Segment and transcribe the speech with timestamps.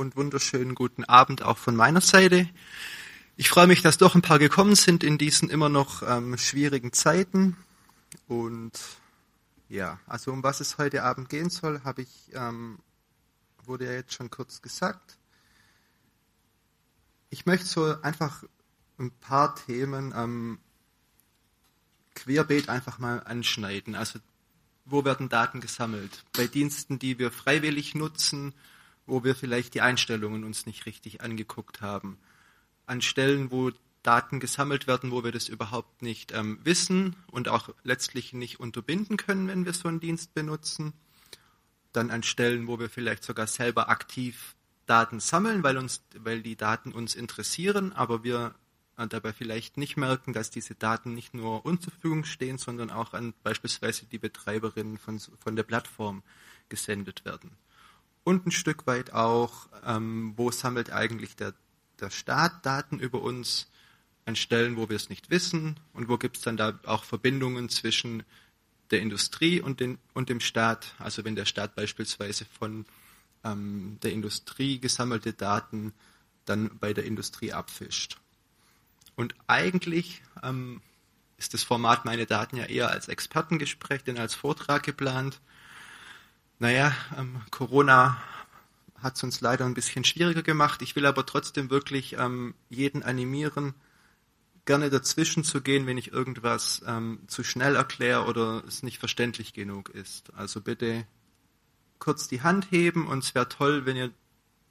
[0.00, 2.48] und wunderschönen guten Abend auch von meiner Seite.
[3.36, 6.94] Ich freue mich, dass doch ein paar gekommen sind in diesen immer noch ähm, schwierigen
[6.94, 7.54] Zeiten.
[8.26, 8.72] Und
[9.68, 12.78] ja, also um was es heute Abend gehen soll, habe ich, ähm,
[13.64, 15.18] wurde ja jetzt schon kurz gesagt.
[17.28, 18.42] Ich möchte so einfach
[18.98, 20.58] ein paar Themen ähm,
[22.14, 23.94] querbeet einfach mal anschneiden.
[23.94, 24.18] Also
[24.86, 26.24] wo werden Daten gesammelt?
[26.32, 28.54] Bei Diensten, die wir freiwillig nutzen,
[29.10, 32.18] wo wir vielleicht die Einstellungen uns nicht richtig angeguckt haben.
[32.86, 33.70] An Stellen, wo
[34.02, 39.16] Daten gesammelt werden, wo wir das überhaupt nicht ähm, wissen und auch letztlich nicht unterbinden
[39.16, 40.92] können, wenn wir so einen Dienst benutzen.
[41.92, 44.54] Dann an Stellen, wo wir vielleicht sogar selber aktiv
[44.86, 48.54] Daten sammeln, weil, uns, weil die Daten uns interessieren, aber wir
[49.08, 53.14] dabei vielleicht nicht merken, dass diese Daten nicht nur uns zur Verfügung stehen, sondern auch
[53.14, 56.22] an beispielsweise die Betreiberinnen von, von der Plattform
[56.68, 57.56] gesendet werden.
[58.24, 61.54] Und ein Stück weit auch, ähm, wo sammelt eigentlich der,
[62.00, 63.70] der Staat Daten über uns
[64.26, 67.68] an Stellen, wo wir es nicht wissen und wo gibt es dann da auch Verbindungen
[67.68, 68.22] zwischen
[68.90, 70.94] der Industrie und, den, und dem Staat.
[70.98, 72.84] Also wenn der Staat beispielsweise von
[73.44, 75.92] ähm, der Industrie gesammelte Daten
[76.44, 78.18] dann bei der Industrie abfischt.
[79.16, 80.80] Und eigentlich ähm,
[81.36, 85.40] ist das Format Meine Daten ja eher als Expertengespräch denn als Vortrag geplant.
[86.60, 88.18] Naja, ähm, Corona
[88.98, 90.82] hat es uns leider ein bisschen schwieriger gemacht.
[90.82, 93.72] Ich will aber trotzdem wirklich ähm, jeden animieren,
[94.66, 99.54] gerne dazwischen zu gehen, wenn ich irgendwas ähm, zu schnell erkläre oder es nicht verständlich
[99.54, 100.34] genug ist.
[100.34, 101.06] Also bitte
[101.98, 104.10] kurz die Hand heben und es wäre toll, wenn ihr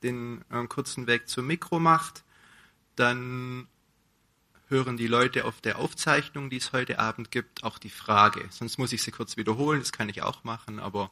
[0.04, 2.24] den äh, kurzen Weg zum Mikro macht.
[2.96, 3.68] Dann
[4.68, 8.46] hören die Leute auf der Aufzeichnung, die es heute Abend gibt, auch die Frage.
[8.52, 11.10] Sonst muss ich sie kurz wiederholen, das kann ich auch machen, aber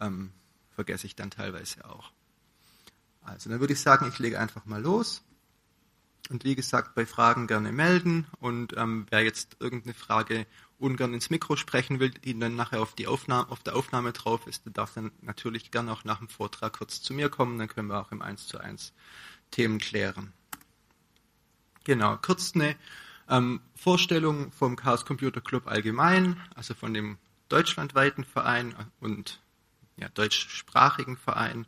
[0.00, 0.32] ähm,
[0.70, 2.12] vergesse ich dann teilweise auch.
[3.22, 5.22] Also dann würde ich sagen, ich lege einfach mal los.
[6.30, 8.26] Und wie gesagt, bei Fragen gerne melden.
[8.40, 10.46] Und ähm, wer jetzt irgendeine Frage
[10.78, 14.46] ungern ins Mikro sprechen will, die dann nachher auf, die Aufnahme, auf der Aufnahme drauf
[14.46, 17.58] ist, der darf dann natürlich gerne auch nach dem Vortrag kurz zu mir kommen.
[17.58, 18.92] Dann können wir auch im 1 zu 1
[19.50, 20.32] Themen klären.
[21.84, 22.76] Genau, kurz eine
[23.28, 27.18] ähm, Vorstellung vom Chaos Computer Club allgemein, also von dem
[27.48, 29.40] deutschlandweiten Verein und
[30.00, 31.66] ja, deutschsprachigen Verein.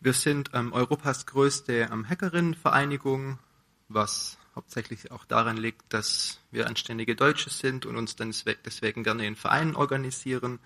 [0.00, 3.38] Wir sind ähm, Europas größte ähm, Hackerinnenvereinigung,
[3.88, 8.34] was hauptsächlich auch daran liegt, dass wir anständige Deutsche sind und uns dann
[8.64, 10.58] deswegen gerne in Vereinen organisieren.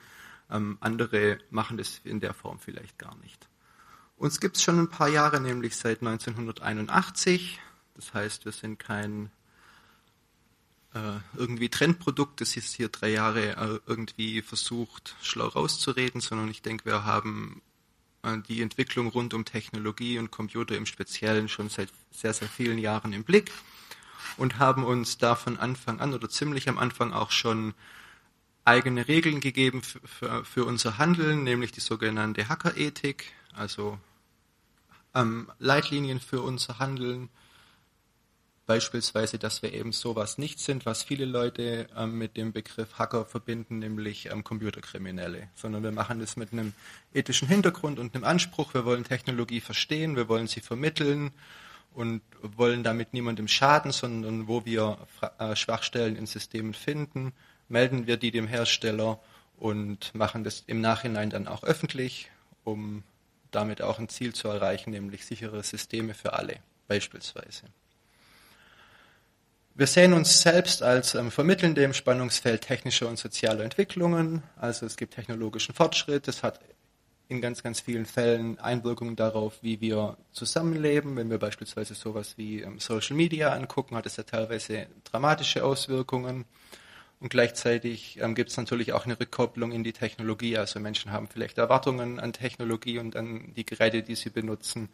[0.50, 3.48] Ähm, andere machen das in der Form vielleicht gar nicht.
[4.16, 7.58] Uns gibt es schon ein paar Jahre, nämlich seit 1981.
[7.94, 9.30] Das heißt, wir sind kein
[11.36, 16.84] irgendwie Trendprodukt, das ist hier drei Jahre äh, irgendwie versucht, schlau rauszureden, sondern ich denke,
[16.84, 17.62] wir haben
[18.22, 22.78] äh, die Entwicklung rund um Technologie und Computer im Speziellen schon seit sehr, sehr vielen
[22.78, 23.50] Jahren im Blick
[24.36, 27.74] und haben uns da von Anfang an oder ziemlich am Anfang auch schon
[28.64, 33.98] eigene Regeln gegeben für, für, für unser Handeln, nämlich die sogenannte Hackerethik, also
[35.14, 37.28] ähm, Leitlinien für unser Handeln,
[38.66, 43.26] Beispielsweise, dass wir eben sowas nicht sind, was viele Leute ähm, mit dem Begriff Hacker
[43.26, 46.72] verbinden, nämlich ähm, Computerkriminelle, sondern wir machen das mit einem
[47.12, 48.72] ethischen Hintergrund und einem Anspruch.
[48.72, 51.32] Wir wollen Technologie verstehen, wir wollen sie vermitteln
[51.92, 54.96] und wollen damit niemandem schaden, sondern wo wir
[55.38, 57.34] äh, Schwachstellen in Systemen finden,
[57.68, 59.20] melden wir die dem Hersteller
[59.58, 62.30] und machen das im Nachhinein dann auch öffentlich,
[62.64, 63.02] um
[63.50, 66.56] damit auch ein Ziel zu erreichen, nämlich sichere Systeme für alle
[66.88, 67.64] beispielsweise.
[69.76, 74.44] Wir sehen uns selbst als ähm, Vermittelnde im Spannungsfeld technischer und sozialer Entwicklungen.
[74.54, 76.28] Also es gibt technologischen Fortschritt.
[76.28, 76.60] Das hat
[77.26, 81.16] in ganz, ganz vielen Fällen Einwirkungen darauf, wie wir zusammenleben.
[81.16, 86.44] Wenn wir beispielsweise sowas wie ähm, Social Media angucken, hat es ja teilweise dramatische Auswirkungen.
[87.18, 90.56] Und gleichzeitig ähm, gibt es natürlich auch eine Rückkopplung in die Technologie.
[90.56, 94.88] Also Menschen haben vielleicht Erwartungen an Technologie und an die Geräte, die sie benutzen.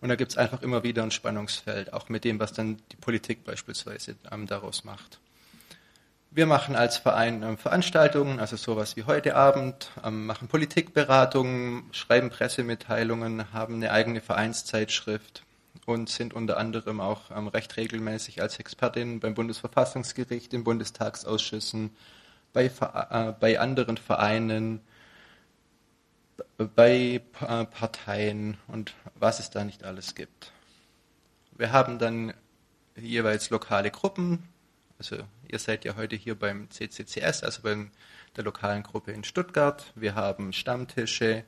[0.00, 2.96] Und da gibt es einfach immer wieder ein Spannungsfeld, auch mit dem, was dann die
[2.96, 5.20] Politik beispielsweise ähm, daraus macht.
[6.32, 12.30] Wir machen als Verein ähm, Veranstaltungen, also sowas wie heute Abend, ähm, machen Politikberatungen, schreiben
[12.30, 15.42] Pressemitteilungen, haben eine eigene Vereinszeitschrift
[15.86, 21.90] und sind unter anderem auch recht regelmäßig als Expertin beim Bundesverfassungsgericht, in Bundestagsausschüssen,
[22.52, 24.80] bei, äh, bei anderen Vereinen,
[26.56, 30.52] bei Parteien und was es da nicht alles gibt.
[31.56, 32.34] Wir haben dann
[32.96, 34.48] jeweils lokale Gruppen.
[34.98, 35.16] Also
[35.48, 37.86] ihr seid ja heute hier beim CCCS, also bei
[38.36, 39.92] der lokalen Gruppe in Stuttgart.
[39.94, 41.44] Wir haben Stammtische,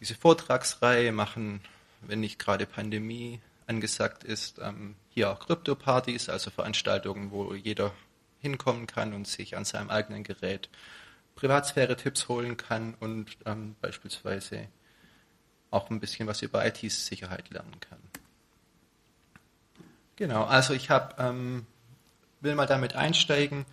[0.00, 1.60] diese Vortragsreihe machen
[2.02, 7.92] wenn nicht gerade Pandemie angesagt ist, ähm, hier auch Krypto-Partys, also Veranstaltungen, wo jeder
[8.40, 10.68] hinkommen kann und sich an seinem eigenen Gerät
[11.36, 14.68] Privatsphäre-Tipps holen kann und ähm, beispielsweise
[15.70, 17.98] auch ein bisschen was über IT-Sicherheit lernen kann.
[20.16, 21.66] Genau, also ich hab, ähm,
[22.40, 23.66] will mal damit einsteigen,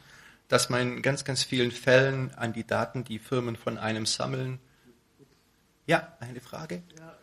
[0.49, 4.59] dass man in ganz, ganz vielen Fällen an die Daten, die Firmen von einem sammeln.
[5.87, 6.83] Ja, eine Frage?
[6.97, 7.15] Ja.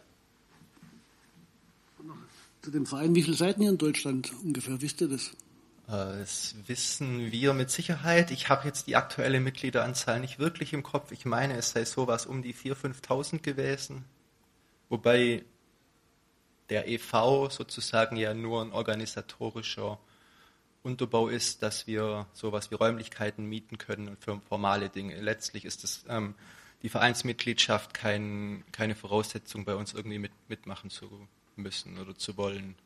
[2.63, 5.33] Zu dem Verein, wie viele Seiten hier in Deutschland ungefähr, wisst ihr das?
[5.91, 8.31] Äh, das wissen wir mit Sicherheit.
[8.31, 11.11] Ich habe jetzt die aktuelle Mitgliederanzahl nicht wirklich im Kopf.
[11.13, 14.05] Ich meine, es sei sowas um die 4.000, 5.000 gewesen.
[14.89, 15.45] Wobei
[16.69, 19.99] der EV sozusagen ja nur ein organisatorischer
[20.83, 25.21] Unterbau ist, dass wir sowas wie Räumlichkeiten mieten können für formale Dinge.
[25.21, 26.35] Letztlich ist das, ähm,
[26.83, 32.77] die Vereinsmitgliedschaft kein, keine Voraussetzung, bei uns irgendwie mit, mitmachen zu müssen oder zu wollen.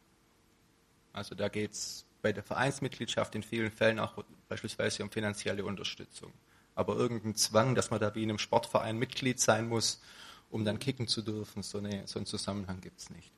[1.13, 6.33] Also da geht es bei der Vereinsmitgliedschaft in vielen Fällen auch beispielsweise um finanzielle Unterstützung.
[6.75, 10.01] Aber irgendein Zwang, dass man da wie in einem Sportverein Mitglied sein muss,
[10.51, 13.31] um dann kicken zu dürfen, so, eine, so einen Zusammenhang gibt es nicht.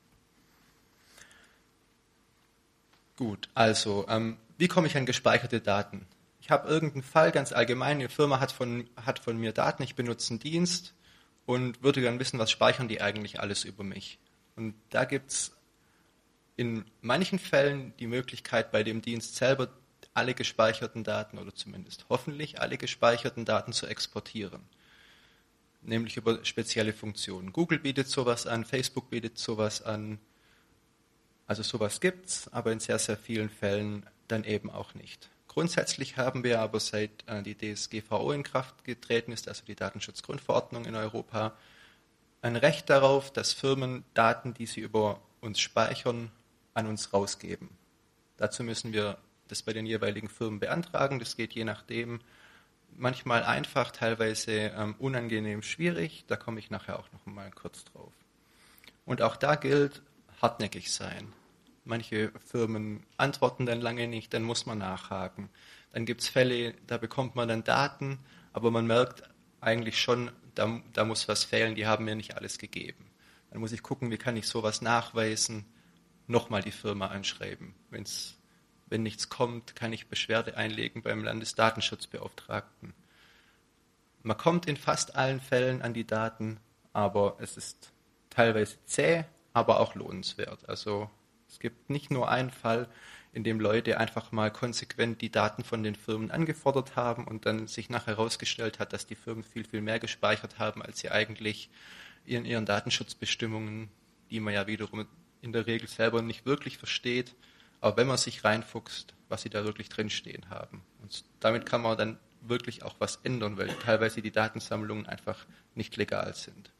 [3.17, 6.07] Gut, also ähm, wie komme ich an gespeicherte Daten?
[6.39, 9.95] Ich habe irgendeinen Fall ganz allgemein, eine Firma hat von, hat von mir Daten, ich
[9.95, 10.93] benutze einen Dienst
[11.45, 14.17] und würde gerne wissen, was speichern die eigentlich alles über mich.
[14.55, 15.56] Und da gibt es
[16.57, 19.69] in manchen Fällen die Möglichkeit, bei dem Dienst selber
[20.13, 24.61] alle gespeicherten Daten oder zumindest hoffentlich alle gespeicherten Daten zu exportieren.
[25.83, 27.53] Nämlich über spezielle Funktionen.
[27.53, 30.17] Google bietet sowas an, Facebook bietet sowas an.
[31.45, 35.29] Also sowas gibt es, aber in sehr, sehr vielen Fällen dann eben auch nicht.
[35.47, 40.85] Grundsätzlich haben wir aber seit äh, die DSGVO in Kraft getreten ist, also die Datenschutzgrundverordnung
[40.85, 41.55] in Europa,
[42.41, 46.31] ein Recht darauf, dass Firmen Daten, die sie über uns speichern,
[46.77, 47.69] an uns rausgeben.
[48.37, 51.17] Dazu müssen wir das bei den jeweiligen Firmen beantragen.
[51.19, 52.19] Das geht je nachdem
[52.95, 56.25] manchmal einfach, teilweise ähm, unangenehm schwierig.
[56.27, 58.13] Da komme ich nachher auch noch mal kurz drauf.
[59.05, 60.03] Und auch da gilt,
[60.41, 61.33] hartnäckig sein.
[61.83, 65.49] Manche Firmen antworten dann lange nicht, dann muss man nachhaken.
[65.93, 68.19] Dann gibt es Fälle, da bekommt man dann Daten,
[68.53, 69.23] aber man merkt
[69.61, 73.09] eigentlich schon, da, da muss was fehlen, die haben mir nicht alles gegeben.
[73.49, 75.65] Dann muss ich gucken, wie kann ich sowas nachweisen
[76.27, 77.73] nochmal die Firma anschreiben.
[77.89, 78.37] Wenn's,
[78.87, 82.93] wenn nichts kommt, kann ich Beschwerde einlegen beim Landesdatenschutzbeauftragten.
[84.23, 86.59] Man kommt in fast allen Fällen an die Daten,
[86.93, 87.93] aber es ist
[88.29, 90.67] teilweise zäh, aber auch lohnenswert.
[90.67, 91.09] Also
[91.47, 92.87] es gibt nicht nur einen Fall,
[93.33, 97.67] in dem Leute einfach mal konsequent die Daten von den Firmen angefordert haben und dann
[97.67, 101.69] sich nachher herausgestellt hat, dass die Firmen viel, viel mehr gespeichert haben, als sie eigentlich
[102.25, 103.89] in ihren Datenschutzbestimmungen,
[104.31, 105.07] die man ja wiederum
[105.41, 107.35] in der Regel selber nicht wirklich versteht,
[107.81, 110.81] aber wenn man sich reinfuchst, was sie da wirklich drinstehen haben.
[111.01, 115.45] Und damit kann man dann wirklich auch was ändern, weil teilweise die Datensammlungen einfach
[115.75, 116.71] nicht legal sind.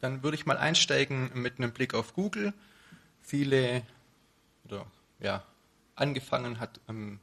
[0.00, 2.52] Dann würde ich mal einsteigen mit einem Blick auf Google.
[3.22, 3.82] Viele,
[4.64, 4.86] oder
[5.18, 5.44] ja,
[5.94, 7.20] angefangen hat ähm,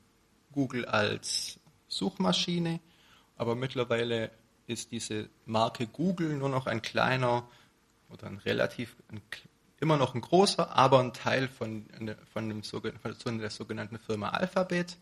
[0.52, 2.80] Google als Suchmaschine,
[3.38, 4.32] aber mittlerweile
[4.68, 7.48] ist diese Marke Google nur noch ein kleiner
[8.12, 9.22] oder ein relativ, ein,
[9.80, 11.86] immer noch ein großer, aber ein Teil von,
[12.34, 14.98] von, dem, von der sogenannten Firma Alphabet.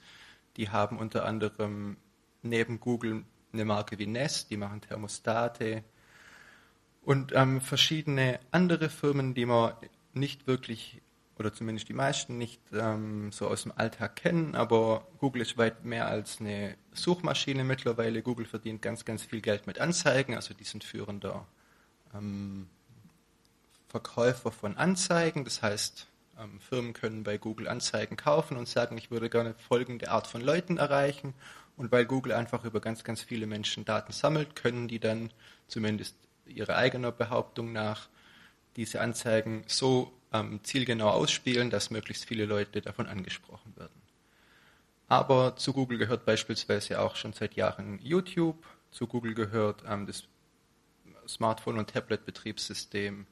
[0.58, 1.98] Die haben unter anderem
[2.42, 5.84] neben Google eine Marke wie Nest, die machen Thermostate
[7.01, 9.74] und ähm, verschiedene andere Firmen, die man
[10.13, 11.01] nicht wirklich
[11.39, 15.86] oder zumindest die meisten nicht ähm, so aus dem Alltag kennen, aber Google ist weit
[15.86, 18.22] mehr als eine Suchmaschine mittlerweile.
[18.22, 21.48] Google verdient ganz, ganz viel Geld mit Anzeigen, also die sind führender
[22.13, 22.68] ähm,
[23.89, 25.43] Verkäufer von Anzeigen.
[25.43, 26.08] Das heißt,
[26.39, 30.41] ähm, Firmen können bei Google Anzeigen kaufen und sagen, ich würde gerne folgende Art von
[30.41, 31.34] Leuten erreichen.
[31.75, 35.31] Und weil Google einfach über ganz, ganz viele Menschen Daten sammelt, können die dann
[35.67, 36.15] zumindest
[36.46, 38.10] ihrer eigener Behauptung nach
[38.75, 44.01] diese Anzeigen so ähm, zielgenau ausspielen, dass möglichst viele Leute davon angesprochen werden.
[45.08, 48.63] Aber zu Google gehört beispielsweise auch schon seit Jahren YouTube.
[48.91, 50.24] Zu Google gehört ähm, das
[51.27, 53.25] Smartphone- und Tablet-Betriebssystem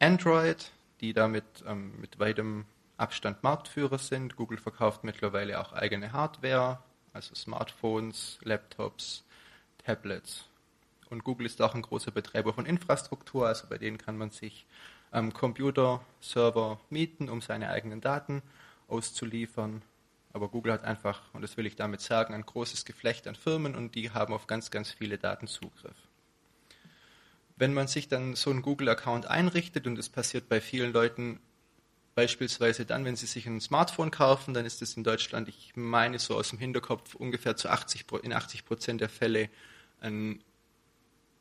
[0.00, 4.36] Android, die damit ähm, mit weitem Abstand Marktführer sind.
[4.36, 6.78] Google verkauft mittlerweile auch eigene Hardware,
[7.12, 9.24] also Smartphones, Laptops,
[9.78, 10.44] Tablets.
[11.10, 14.66] Und Google ist auch ein großer Betreiber von Infrastruktur, also bei denen kann man sich
[15.12, 18.42] ähm, Computer, Server mieten, um seine eigenen Daten
[18.88, 19.82] auszuliefern.
[20.32, 23.74] Aber Google hat einfach, und das will ich damit sagen, ein großes Geflecht an Firmen
[23.74, 26.07] und die haben auf ganz, ganz viele Daten Zugriff.
[27.58, 31.40] Wenn man sich dann so einen Google-Account einrichtet, und das passiert bei vielen Leuten
[32.14, 36.18] beispielsweise dann, wenn sie sich ein Smartphone kaufen, dann ist es in Deutschland, ich meine
[36.18, 39.48] so aus dem Hinterkopf, ungefähr zu 80, in 80 Prozent der Fälle
[40.00, 40.42] ein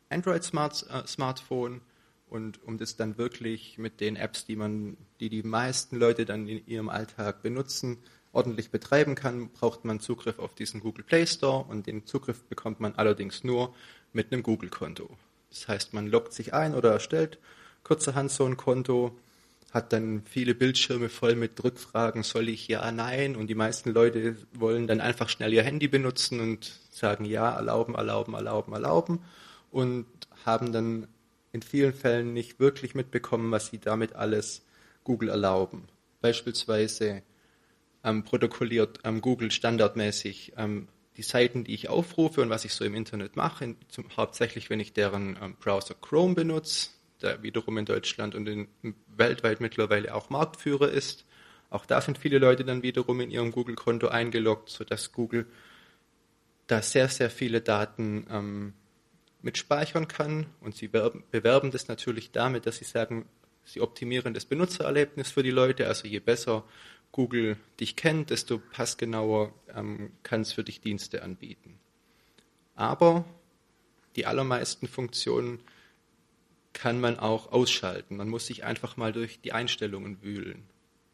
[0.10, 1.82] Android-Smartphone.
[2.30, 6.48] Und um das dann wirklich mit den Apps, die man, die die meisten Leute dann
[6.48, 7.98] in ihrem Alltag benutzen,
[8.32, 12.80] ordentlich betreiben kann, braucht man Zugriff auf diesen Google Play Store und den Zugriff bekommt
[12.80, 13.74] man allerdings nur
[14.14, 15.18] mit einem Google-Konto.
[15.50, 17.40] Das heißt, man loggt sich ein oder erstellt
[17.88, 19.18] kurzerhand so ein Konto,
[19.72, 23.38] hat dann viele Bildschirme voll mit Rückfragen, soll ich ja, nein?
[23.38, 27.96] Und die meisten Leute wollen dann einfach schnell ihr Handy benutzen und sagen ja, erlauben,
[27.96, 29.20] erlauben, erlauben, erlauben
[29.72, 30.06] und
[30.46, 31.08] haben dann
[31.54, 34.66] in vielen Fällen nicht wirklich mitbekommen, was sie damit alles
[35.06, 35.88] Google erlauben.
[36.20, 37.24] Beispielsweise
[38.04, 42.86] ähm, protokolliert ähm, Google standardmäßig ähm, die Seiten, die ich aufrufe und was ich so
[42.86, 47.86] im Internet mache, zum, hauptsächlich wenn ich deren ähm, Browser Chrome benutze, der wiederum in
[47.86, 48.68] Deutschland und in,
[49.08, 51.26] weltweit mittlerweile auch Marktführer ist.
[51.72, 55.48] Auch da sind viele Leute dann wiederum in ihrem Google-Konto eingeloggt, sodass Google
[56.68, 58.74] da sehr, sehr viele Daten ähm,
[59.42, 60.46] mitspeichern kann.
[60.62, 63.28] Und sie bewerben das natürlich damit, dass sie sagen,
[63.66, 65.88] sie optimieren das Benutzererlebnis für die Leute.
[65.88, 66.64] Also je besser
[67.12, 71.80] Google dich kennt, desto passgenauer ähm, kann es für dich Dienste anbieten.
[72.76, 73.26] Aber
[74.16, 75.60] die allermeisten Funktionen
[76.74, 78.18] kann man auch ausschalten.
[78.18, 80.64] Man muss sich einfach mal durch die Einstellungen wühlen.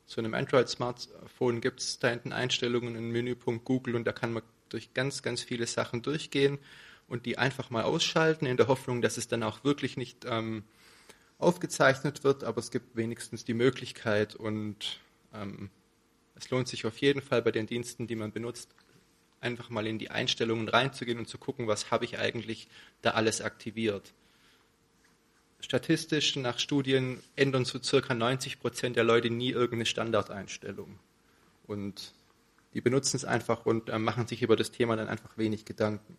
[0.06, 4.44] Zu einem Android-Smartphone gibt es da hinten Einstellungen, einen Menüpunkt Google und da kann man
[4.68, 6.60] durch ganz, ganz viele Sachen durchgehen
[7.08, 10.64] und die einfach mal ausschalten, in der Hoffnung, dass es dann auch wirklich nicht ähm,
[11.38, 15.00] aufgezeichnet wird, aber es gibt wenigstens die Möglichkeit und
[15.34, 15.70] ähm,
[16.36, 18.70] es lohnt sich auf jeden Fall bei den Diensten, die man benutzt,
[19.42, 22.68] einfach mal in die Einstellungen reinzugehen und zu gucken, was habe ich eigentlich
[23.02, 24.14] da alles aktiviert.
[25.60, 31.00] Statistisch nach Studien ändern so circa 90 Prozent der Leute nie irgendeine Standardeinstellung.
[31.68, 32.14] Und
[32.74, 36.18] die benutzen es einfach und äh, machen sich über das Thema dann einfach wenig Gedanken.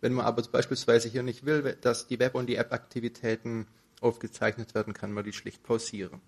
[0.00, 3.66] Wenn man aber beispielsweise hier nicht will, dass die Web- und die App-Aktivitäten
[4.00, 6.20] aufgezeichnet werden, kann man die schlicht pausieren.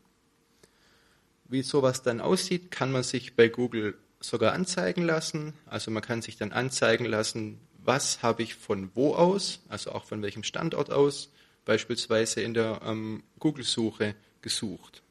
[1.46, 5.54] Wie sowas dann aussieht, kann man sich bei Google sogar anzeigen lassen.
[5.66, 10.04] Also man kann sich dann anzeigen lassen, was habe ich von wo aus, also auch
[10.04, 11.30] von welchem Standort aus,
[11.64, 15.02] beispielsweise in der ähm, Google-Suche gesucht.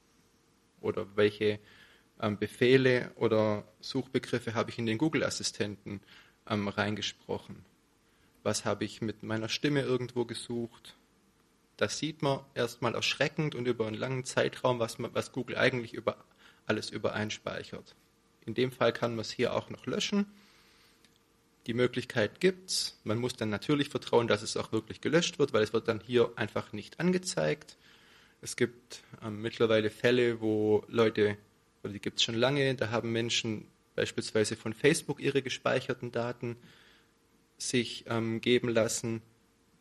[0.81, 1.59] Oder welche
[2.19, 6.01] ähm, Befehle oder Suchbegriffe habe ich in den Google-Assistenten
[6.49, 7.63] ähm, reingesprochen
[8.43, 10.95] was habe ich mit meiner Stimme irgendwo gesucht.
[11.77, 15.93] Das sieht man erstmal erschreckend und über einen langen Zeitraum, was, man, was Google eigentlich
[15.93, 16.17] über
[16.65, 17.95] alles übereinspeichert.
[18.45, 20.25] In dem Fall kann man es hier auch noch löschen.
[21.65, 22.99] Die Möglichkeit gibt es.
[23.03, 26.01] Man muss dann natürlich vertrauen, dass es auch wirklich gelöscht wird, weil es wird dann
[26.01, 27.77] hier einfach nicht angezeigt.
[28.41, 31.37] Es gibt ähm, mittlerweile Fälle, wo Leute,
[31.83, 33.65] oder die gibt es schon lange, da haben Menschen
[33.95, 36.57] beispielsweise von Facebook ihre gespeicherten Daten
[37.57, 39.21] sich ähm, geben lassen,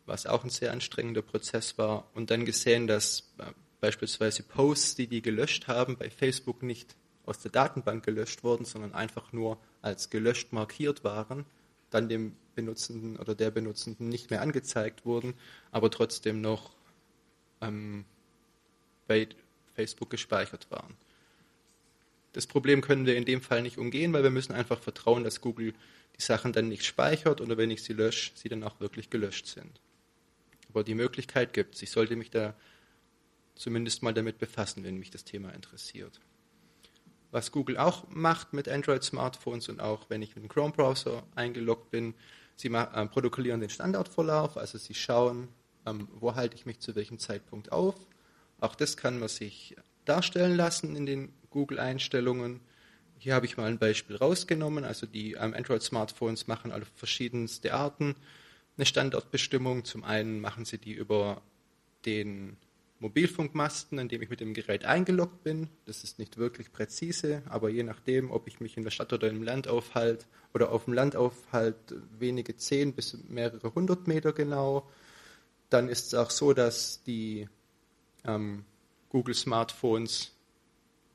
[0.06, 2.08] was auch ein sehr anstrengender Prozess war.
[2.14, 3.44] Und dann gesehen, dass äh,
[3.80, 6.94] beispielsweise Posts, die die gelöscht haben, bei Facebook nicht
[7.24, 11.44] aus der Datenbank gelöscht wurden, sondern einfach nur als gelöscht markiert waren,
[11.90, 15.34] dann dem Benutzenden oder der Benutzenden nicht mehr angezeigt wurden,
[15.70, 16.72] aber trotzdem noch
[17.60, 18.04] ähm,
[19.06, 19.28] bei
[19.74, 20.96] Facebook gespeichert waren.
[22.32, 25.40] Das Problem können wir in dem Fall nicht umgehen, weil wir müssen einfach vertrauen, dass
[25.40, 25.74] Google
[26.16, 29.46] die Sachen dann nicht speichert oder wenn ich sie lösche, sie dann auch wirklich gelöscht
[29.46, 29.80] sind.
[30.72, 31.82] Aber die Möglichkeit gibt es.
[31.82, 32.54] Ich sollte mich da
[33.54, 36.18] zumindest mal damit befassen, wenn mich das Thema interessiert.
[37.30, 42.14] Was Google auch macht mit Android-Smartphones und auch wenn ich mit dem Chrome-Browser eingeloggt bin,
[42.56, 45.48] sie äh, protokollieren den Standardvorlauf, also sie schauen,
[45.84, 47.94] ähm, wo halte ich mich zu welchem Zeitpunkt auf.
[48.60, 49.76] Auch das kann man sich
[50.06, 52.60] darstellen lassen in den Google-Einstellungen.
[53.18, 54.84] Hier habe ich mal ein Beispiel rausgenommen.
[54.84, 58.16] Also die ähm, Android-Smartphones machen auf verschiedenste Arten
[58.76, 59.84] eine Standortbestimmung.
[59.84, 61.42] Zum einen machen sie die über
[62.04, 62.56] den
[63.02, 65.68] Mobilfunkmasten, an dem ich mit dem Gerät eingeloggt bin.
[65.86, 69.28] Das ist nicht wirklich präzise, aber je nachdem, ob ich mich in der Stadt oder
[69.28, 70.24] im Land aufhalte
[70.54, 74.88] oder auf dem Land aufhalte, wenige zehn bis mehrere hundert Meter genau.
[75.68, 77.48] Dann ist es auch so, dass die
[78.24, 78.64] ähm,
[79.08, 80.32] Google Smartphones,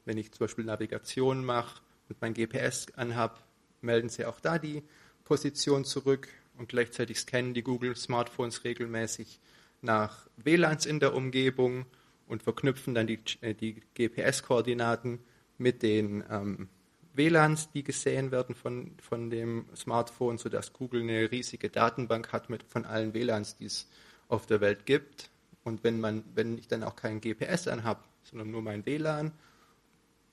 [0.04, 3.36] wenn ich zum Beispiel Navigation mache, und mein GPS anhabe,
[3.82, 4.84] melden sie auch da die
[5.26, 9.40] Position zurück und gleichzeitig scannen die Google Smartphones regelmäßig
[9.82, 11.86] nach WLANs in der Umgebung
[12.28, 15.20] und verknüpfen dann die, äh, die GPS-Koordinaten
[15.58, 16.70] mit den ähm,
[17.14, 22.64] WLANs, die gesehen werden von, von dem Smartphone, sodass Google eine riesige Datenbank hat mit,
[22.64, 23.88] von allen WLANs, die es
[24.28, 25.30] auf der Welt gibt.
[25.64, 29.32] Und wenn, man, wenn ich dann auch kein GPS anhabe, sondern nur mein WLAN,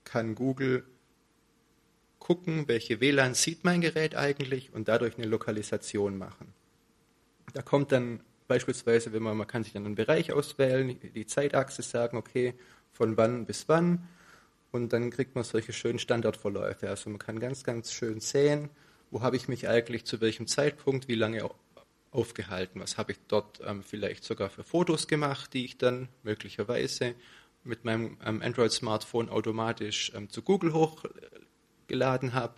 [0.04, 0.84] kann Google
[2.24, 6.54] gucken, welche WLAN sieht mein Gerät eigentlich und dadurch eine Lokalisation machen.
[7.52, 11.82] Da kommt dann beispielsweise, wenn man, man kann sich dann einen Bereich auswählen, die Zeitachse
[11.82, 12.54] sagen, okay,
[12.92, 14.08] von wann bis wann
[14.72, 16.88] und dann kriegt man solche schönen Standardverläufe.
[16.88, 18.70] Also man kann ganz, ganz schön sehen,
[19.10, 21.50] wo habe ich mich eigentlich zu welchem Zeitpunkt, wie lange
[22.10, 27.16] aufgehalten, was habe ich dort ähm, vielleicht sogar für Fotos gemacht, die ich dann möglicherweise
[27.64, 30.72] mit meinem ähm, Android-Smartphone automatisch ähm, zu Google
[31.84, 32.54] hochgeladen habe.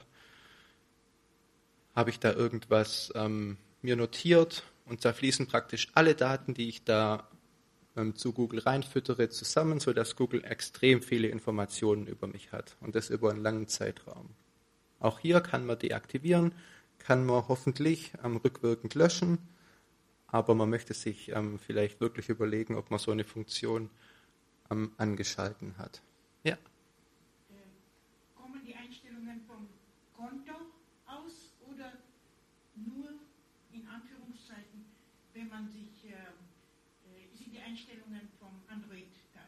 [1.95, 6.85] Habe ich da irgendwas ähm, mir notiert und da fließen praktisch alle Daten, die ich
[6.85, 7.28] da
[7.97, 13.11] ähm, zu Google reinfüttere, zusammen, sodass Google extrem viele Informationen über mich hat und das
[13.11, 14.30] über einen langen Zeitraum.
[15.00, 16.52] Auch hier kann man deaktivieren,
[16.99, 19.38] kann man hoffentlich ähm, rückwirkend löschen,
[20.26, 23.88] aber man möchte sich ähm, vielleicht wirklich überlegen, ob man so eine Funktion
[24.71, 26.02] ähm, angeschalten hat.
[26.45, 26.54] Ja.
[26.54, 26.59] Äh,
[28.35, 29.68] kommen die Einstellungen vom
[30.16, 30.54] Konto
[31.06, 31.92] aus oder
[32.75, 33.11] nur
[33.73, 34.85] in Anführungszeichen,
[35.47, 39.45] wenn man sich, äh, äh die Einstellungen vom Android-Teil?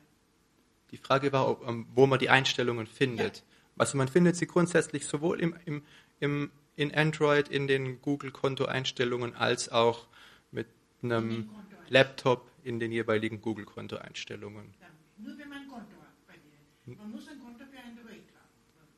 [0.90, 3.38] Die Frage war, ob, ähm, wo man die Einstellungen findet.
[3.38, 3.42] Ja.
[3.78, 5.82] Also man findet sie grundsätzlich sowohl im, im,
[6.20, 10.06] im, in Android in den Google-Konto-Einstellungen als auch
[10.50, 10.68] mit
[11.02, 11.50] einem
[11.88, 14.74] Laptop in den jeweiligen Google-Konto-Einstellungen.
[14.80, 14.86] Ja.
[15.16, 16.96] Nur wenn man ein Konto hat bei dir.
[16.96, 18.88] Man muss ein Konto für Android haben.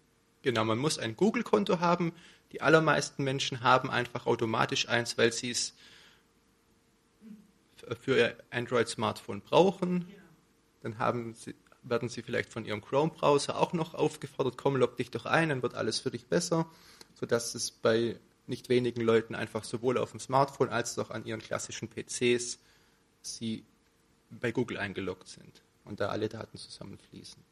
[0.43, 2.13] Genau, man muss ein Google-Konto haben.
[2.53, 5.75] Die allermeisten Menschen haben einfach automatisch eins, weil sie es
[7.97, 10.07] für ihr Android-Smartphone brauchen.
[10.83, 15.11] Dann haben sie, werden sie vielleicht von ihrem Chrome-Browser auch noch aufgefordert, komm, log dich
[15.11, 16.71] doch ein, dann wird alles für dich besser,
[17.15, 21.41] sodass es bei nicht wenigen Leuten einfach sowohl auf dem Smartphone als auch an ihren
[21.41, 22.59] klassischen PCs
[23.23, 23.65] sie
[24.31, 27.43] bei Google eingeloggt sind und da alle Daten zusammenfließen.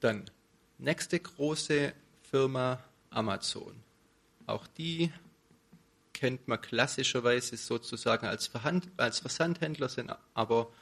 [0.00, 0.30] Dann
[0.78, 1.92] nächste große
[2.30, 3.74] Firma Amazon.
[4.46, 5.12] Auch die
[6.16, 10.72] kennt man klassischerweise sozusagen als, Verhand als Versandhändler, sind aber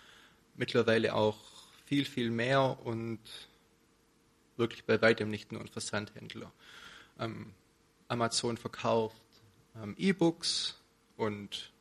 [0.54, 1.38] mittlerweile auch
[1.86, 3.18] viel, viel mehr und
[4.56, 6.52] wirklich bei weitem nicht nur ein Versandhändler.
[7.18, 7.52] Ähm,
[8.06, 9.20] Amazon verkauft
[9.74, 10.80] ähm, E-Books
[11.16, 11.72] und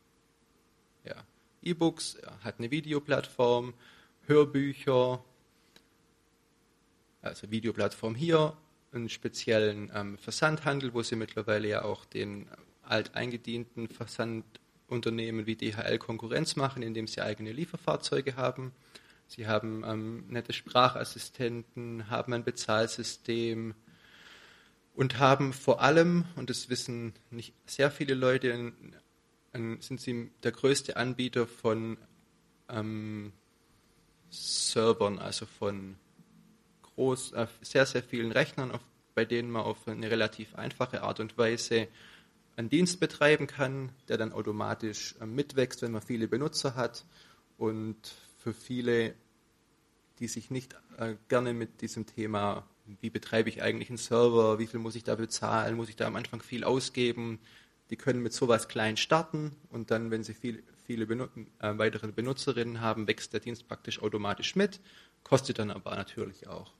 [1.06, 1.24] ja,
[1.62, 3.76] E-Books, hat eine Videoplattform,
[4.26, 5.24] Hörbücher,
[7.22, 8.58] also Videoplattform hier,
[8.92, 12.48] einen speziellen ähm, Versandhandel, wo sie mittlerweile ja auch den
[12.84, 18.74] alteingedienten Versandunternehmen wie DHL Konkurrenz machen, indem sie eigene Lieferfahrzeuge haben.
[19.28, 23.74] Sie haben ähm, nette Sprachassistenten, haben ein Bezahlsystem
[24.94, 28.74] und haben vor allem, und das wissen nicht sehr viele Leute,
[29.54, 31.98] sind sie der größte Anbieter von
[32.70, 33.34] ähm,
[34.30, 35.96] Servern, also von
[36.82, 38.82] groß, äh, sehr, sehr vielen Rechnern, auf,
[39.16, 41.88] bei denen man auf eine relativ einfache Art und Weise
[42.56, 47.06] einen Dienst betreiben kann, der dann automatisch äh, mitwächst, wenn man viele Benutzer hat.
[47.58, 47.98] Und
[48.40, 49.16] für viele,
[50.20, 52.68] die sich nicht äh, gerne mit diesem Thema,
[53.02, 56.06] wie betreibe ich eigentlich einen Server, wie viel muss ich da bezahlen, muss ich da
[56.06, 57.40] am Anfang viel ausgeben,
[57.90, 61.28] die können mit sowas klein starten und dann, wenn sie viel, viele Benu
[61.60, 64.80] äh, weitere Benutzerinnen haben, wächst der Dienst praktisch automatisch mit,
[65.24, 66.74] kostet dann aber natürlich auch.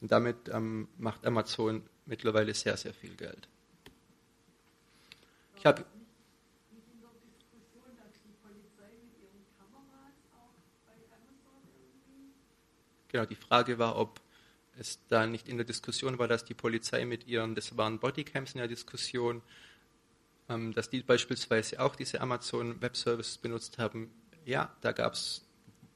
[0.00, 3.48] Und damit ähm, macht Amazon mittlerweile sehr, sehr viel Geld.
[5.56, 5.84] Ich habe
[13.08, 14.20] Genau, die Frage war, ob
[14.78, 18.52] es da nicht in der Diskussion war, dass die Polizei mit ihren, das waren Bodycams
[18.52, 19.40] in der Diskussion,
[20.50, 24.10] ähm, dass die beispielsweise auch diese Amazon Web Services benutzt haben.
[24.44, 25.46] Ja, da gab es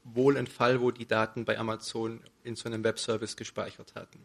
[0.03, 4.19] wohl einen Fall, wo die Daten bei Amazon in so einem Web Service gespeichert hatten.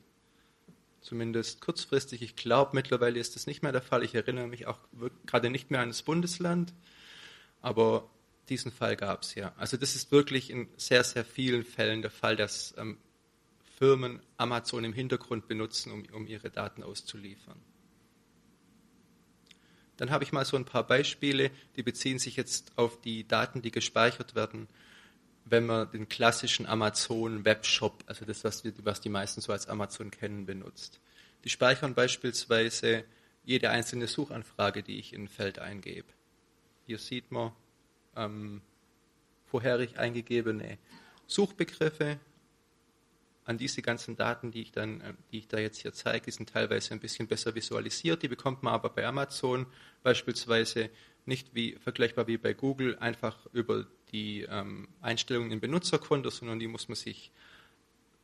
[1.06, 2.20] Zumindest kurzfristig.
[2.20, 4.02] Ich glaube, mittlerweile ist das nicht mehr der Fall.
[4.02, 4.80] Ich erinnere mich auch
[5.24, 6.74] gerade nicht mehr an das Bundesland,
[7.60, 8.10] aber
[8.48, 9.54] diesen Fall gab es ja.
[9.56, 12.98] Also das ist wirklich in sehr, sehr vielen Fällen der Fall, dass ähm,
[13.78, 17.60] Firmen Amazon im Hintergrund benutzen, um, um ihre Daten auszuliefern.
[19.98, 23.62] Dann habe ich mal so ein paar Beispiele, die beziehen sich jetzt auf die Daten,
[23.62, 24.66] die gespeichert werden,
[25.48, 29.68] wenn man den klassischen Amazon Webshop, also das, was die, was die meisten so als
[29.68, 31.00] Amazon kennen, benutzt.
[31.44, 33.04] Die speichern beispielsweise
[33.44, 36.08] jede einzelne Suchanfrage, die ich in ein Feld eingebe.
[36.86, 37.52] Hier sieht man
[38.16, 38.60] ähm,
[39.46, 40.78] vorherig eingegebene
[41.28, 42.18] Suchbegriffe
[43.44, 46.32] an diese ganzen Daten, die ich dann, äh, die ich da jetzt hier zeige, die
[46.32, 48.24] sind teilweise ein bisschen besser visualisiert.
[48.24, 49.66] Die bekommt man aber bei Amazon
[50.02, 50.90] beispielsweise
[51.24, 56.68] nicht wie vergleichbar wie bei Google einfach über die ähm, Einstellungen im Benutzerkonto, sondern die
[56.68, 57.30] muss man sich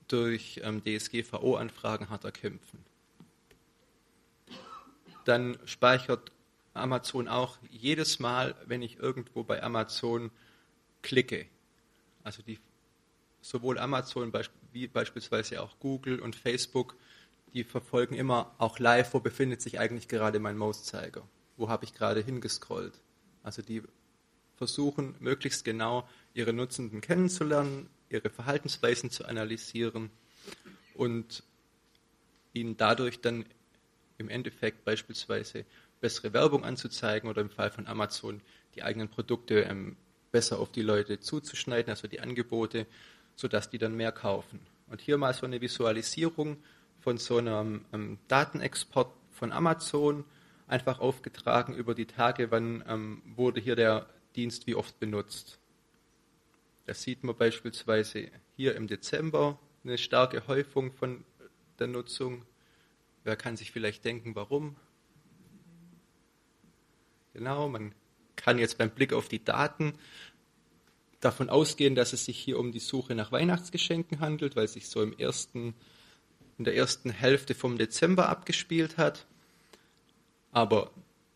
[0.08, 2.84] durch ähm, DSGVO-Anfragen hart erkämpfen.
[5.24, 6.32] Dann speichert
[6.74, 10.30] Amazon auch jedes Mal, wenn ich irgendwo bei Amazon
[11.02, 11.46] klicke.
[12.24, 12.58] Also die,
[13.40, 14.32] sowohl Amazon
[14.72, 16.96] wie beispielsweise auch Google und Facebook,
[17.52, 21.22] die verfolgen immer auch live, wo befindet sich eigentlich gerade mein Mauszeiger,
[21.56, 22.94] wo habe ich gerade hingescrollt.
[23.42, 23.82] Also die
[24.62, 30.08] versuchen möglichst genau ihre Nutzenden kennenzulernen, ihre Verhaltensweisen zu analysieren
[30.94, 31.42] und
[32.52, 33.44] ihnen dadurch dann
[34.18, 35.64] im Endeffekt beispielsweise
[36.00, 38.40] bessere Werbung anzuzeigen oder im Fall von Amazon
[38.76, 39.96] die eigenen Produkte ähm,
[40.30, 42.86] besser auf die Leute zuzuschneiden, also die Angebote,
[43.34, 44.60] sodass die dann mehr kaufen.
[44.86, 46.58] Und hier mal so eine Visualisierung
[47.00, 50.22] von so einem ähm, Datenexport von Amazon,
[50.68, 55.58] einfach aufgetragen über die Tage, wann ähm, wurde hier der Dienst wie oft benutzt.
[56.84, 61.24] Das sieht man beispielsweise hier im Dezember, eine starke Häufung von
[61.78, 62.44] der Nutzung.
[63.24, 64.76] Wer kann sich vielleicht denken, warum?
[67.34, 67.94] Genau, man
[68.36, 69.94] kann jetzt beim Blick auf die Daten
[71.20, 74.88] davon ausgehen, dass es sich hier um die Suche nach Weihnachtsgeschenken handelt, weil es sich
[74.88, 75.74] so im ersten,
[76.58, 79.26] in der ersten Hälfte vom Dezember abgespielt hat.
[80.50, 80.90] Aber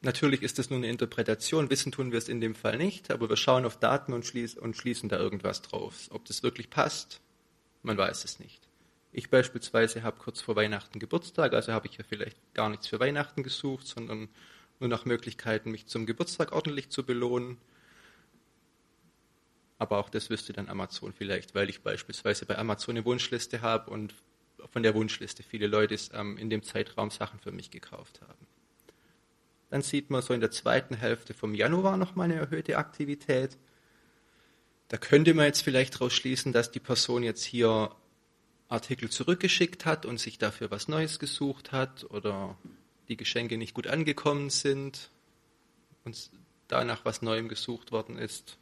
[0.06, 1.68] natürlich ist das nur eine Interpretation.
[1.68, 4.56] Wissen tun wir es in dem Fall nicht, aber wir schauen auf Daten und, schließ,
[4.56, 6.08] und schließen da irgendwas drauf.
[6.10, 7.20] Ob das wirklich passt,
[7.82, 8.66] man weiß es nicht.
[9.12, 13.00] Ich beispielsweise habe kurz vor Weihnachten Geburtstag, also habe ich ja vielleicht gar nichts für
[13.00, 14.28] Weihnachten gesucht, sondern
[14.80, 17.58] nur nach Möglichkeiten, mich zum Geburtstag ordentlich zu belohnen.
[19.78, 23.90] Aber auch das wüsste dann Amazon vielleicht, weil ich beispielsweise bei Amazon eine Wunschliste habe
[23.90, 24.14] und
[24.72, 28.46] von der Wunschliste viele Leute ähm, in dem Zeitraum Sachen für mich gekauft haben.
[29.70, 33.56] Dann sieht man so in der zweiten Hälfte vom Januar nochmal eine erhöhte Aktivität.
[34.88, 37.90] Da könnte man jetzt vielleicht daraus schließen, dass die Person jetzt hier
[38.68, 42.56] Artikel zurückgeschickt hat und sich dafür was Neues gesucht hat oder
[43.08, 45.10] die Geschenke nicht gut angekommen sind
[46.04, 46.30] und
[46.68, 48.58] danach was Neuem gesucht worden ist.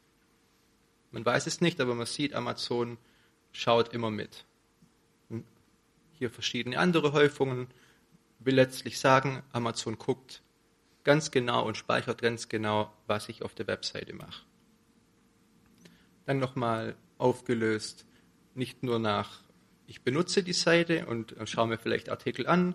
[1.10, 2.98] Man weiß es nicht, aber man sieht, Amazon
[3.52, 4.44] schaut immer mit.
[6.12, 7.68] hier verschiedene andere Häufungen
[8.40, 10.42] will letztlich sagen, Amazon guckt
[11.04, 14.44] ganz genau und speichert ganz genau, was ich auf der Webseite mache.
[16.26, 18.06] Dann nochmal aufgelöst,
[18.54, 19.42] nicht nur nach,
[19.86, 22.74] ich benutze die Seite und schaue mir vielleicht Artikel an,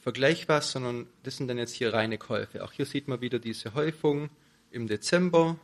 [0.00, 2.64] vergleiche was, sondern das sind dann jetzt hier reine Käufe.
[2.64, 4.30] Auch hier sieht man wieder diese Häufung
[4.72, 5.58] im Dezember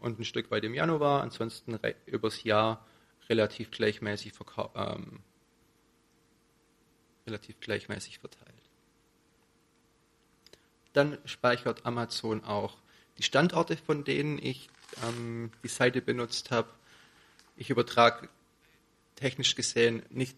[0.00, 2.86] und ein Stück weit im Januar, ansonsten übers Jahr
[3.28, 4.32] relativ gleichmäßig,
[4.74, 5.20] ähm,
[7.26, 8.57] relativ gleichmäßig verteilt.
[10.92, 12.78] Dann speichert Amazon auch
[13.18, 14.68] die Standorte, von denen ich
[15.06, 16.68] ähm, die Seite benutzt habe.
[17.56, 18.28] Ich übertrage
[19.16, 20.36] technisch gesehen nicht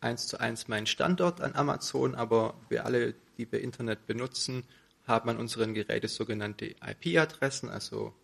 [0.00, 4.64] eins zu eins meinen Standort an Amazon, aber wir alle, die wir Internet benutzen,
[5.06, 8.14] haben an unseren Geräten sogenannte IP-Adressen, also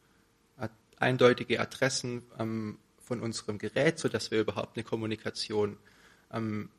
[0.98, 5.76] eindeutige Adressen ähm, von unserem Gerät, sodass wir überhaupt eine Kommunikation
[6.32, 6.70] ähm,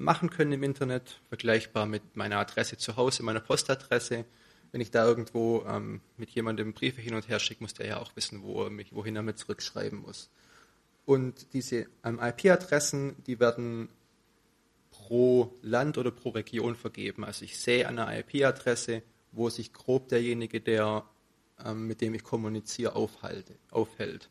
[0.00, 4.24] machen können im Internet, vergleichbar mit meiner Adresse zu Hause, meiner Postadresse.
[4.72, 8.00] Wenn ich da irgendwo ähm, mit jemandem Briefe hin und her schicke, muss der ja
[8.00, 10.30] auch wissen, wo er mich, wohin er mit zurückschreiben muss.
[11.04, 13.88] Und diese ähm, IP-Adressen, die werden
[14.90, 17.24] pro Land oder pro Region vergeben.
[17.24, 21.04] Also ich sehe an einer IP-Adresse, wo sich grob derjenige, der
[21.64, 24.30] ähm, mit dem ich kommuniziere, aufhalte, aufhält.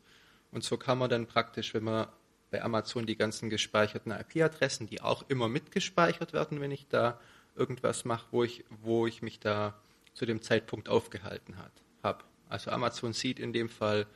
[0.50, 2.08] Und so kann man dann praktisch, wenn man
[2.50, 7.20] bei Amazon die ganzen gespeicherten IP-Adressen, die auch immer mitgespeichert werden, wenn ich da
[7.54, 9.74] irgendwas mache, wo ich, wo ich mich da
[10.14, 11.56] zu dem Zeitpunkt aufgehalten
[12.02, 12.24] habe.
[12.50, 14.06] Also Amazon sieht in dem Fall,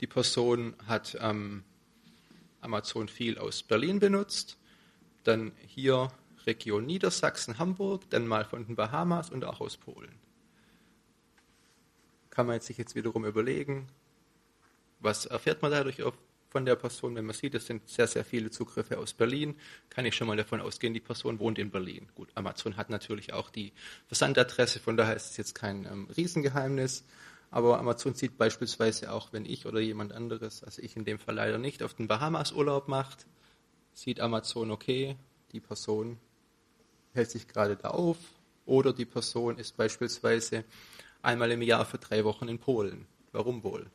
[0.00, 1.64] die Person hat ähm,
[2.60, 4.58] Amazon viel aus Berlin benutzt,
[5.24, 6.08] dann hier
[6.46, 10.14] Region Niedersachsen, Hamburg, dann mal von den Bahamas und auch aus Polen.
[12.28, 13.88] Kann man sich jetzt wiederum überlegen,
[15.00, 16.14] was erfährt man dadurch auf
[16.50, 17.14] von der Person.
[17.14, 19.54] Wenn man sieht, es sind sehr, sehr viele Zugriffe aus Berlin,
[19.88, 22.08] kann ich schon mal davon ausgehen, die Person wohnt in Berlin.
[22.14, 23.72] Gut, Amazon hat natürlich auch die
[24.08, 27.04] Versandadresse, von daher ist es jetzt kein ähm, Riesengeheimnis.
[27.52, 31.34] Aber Amazon sieht beispielsweise auch, wenn ich oder jemand anderes, also ich in dem Fall
[31.34, 33.26] leider nicht, auf den Bahamas Urlaub macht,
[33.92, 35.16] sieht Amazon, okay,
[35.52, 36.18] die Person
[37.12, 38.18] hält sich gerade da auf
[38.66, 40.64] oder die Person ist beispielsweise
[41.22, 43.06] einmal im Jahr für drei Wochen in Polen.
[43.32, 43.90] Warum wohl?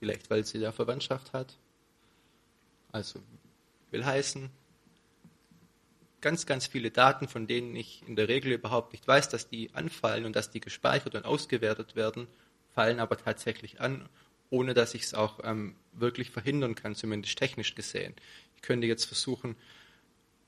[0.00, 1.56] Vielleicht, weil sie da Verwandtschaft hat,
[2.94, 3.20] also
[3.90, 4.50] Will heißen,
[6.20, 9.74] ganz, ganz viele Daten, von denen ich in der Regel überhaupt nicht weiß, dass die
[9.74, 12.28] anfallen und dass die gespeichert und ausgewertet werden,
[12.72, 14.08] fallen aber tatsächlich an,
[14.48, 18.14] ohne dass ich es auch ähm, wirklich verhindern kann, zumindest technisch gesehen.
[18.56, 19.56] Ich könnte jetzt versuchen,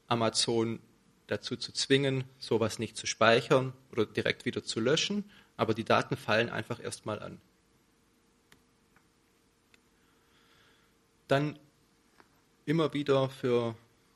[0.06, 0.78] Amazon
[1.26, 5.24] dazu zu zwingen, sowas nicht zu speichern oder direkt wieder zu löschen,
[5.56, 7.40] aber die Daten fallen einfach erstmal an.
[11.28, 11.59] Dann
[12.66, 13.74] immer wieder für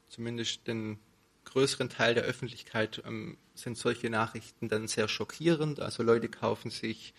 [0.09, 0.99] zumindest den
[1.45, 5.81] größeren Teil der Öffentlichkeit ähm, sind solche Nachrichten dann sehr schockierend.
[5.81, 7.15] Also Leute kaufen sich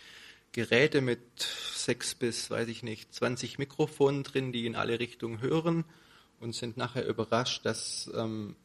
[0.51, 5.85] Geräte mit sechs bis, weiß ich nicht, 20 Mikrofonen drin, die in alle Richtungen hören
[6.39, 8.55] und sind nachher überrascht, dass ähm,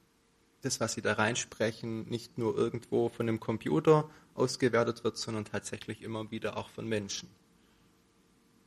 [0.62, 6.02] das, was sie da reinsprechen, nicht nur irgendwo von einem Computer ausgewertet wird, sondern tatsächlich
[6.02, 7.28] immer wieder auch von Menschen.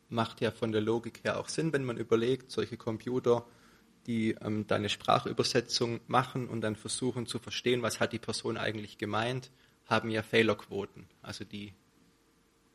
[0.07, 3.45] Macht ja von der Logik her auch Sinn, wenn man überlegt, solche Computer,
[4.07, 8.97] die ähm, da Sprachübersetzung machen und dann versuchen zu verstehen, was hat die Person eigentlich
[8.97, 9.51] gemeint,
[9.85, 11.07] haben ja Fehlerquoten.
[11.21, 11.73] Also die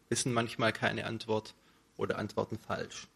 [0.08, 1.54] wissen manchmal keine Antwort
[1.96, 3.08] oder antworten falsch.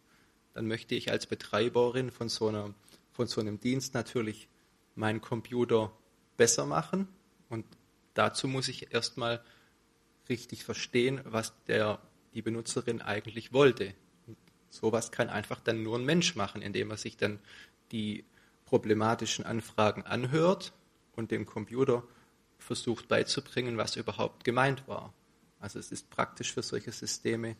[0.53, 2.73] Dann möchte ich als Betreiberin von so, einer,
[3.11, 4.47] von so einem Dienst natürlich
[4.95, 5.91] meinen Computer
[6.37, 7.07] besser machen
[7.49, 7.65] und
[8.13, 9.41] dazu muss ich erstmal
[10.29, 12.01] richtig verstehen, was der,
[12.33, 13.93] die Benutzerin eigentlich wollte.
[14.27, 14.37] Und
[14.69, 17.39] sowas kann einfach dann nur ein Mensch machen, indem er sich dann
[17.91, 18.25] die
[18.65, 20.73] problematischen Anfragen anhört
[21.15, 22.03] und dem Computer
[22.57, 25.13] versucht beizubringen, was überhaupt gemeint war.
[25.59, 27.55] Also es ist praktisch für solche Systeme.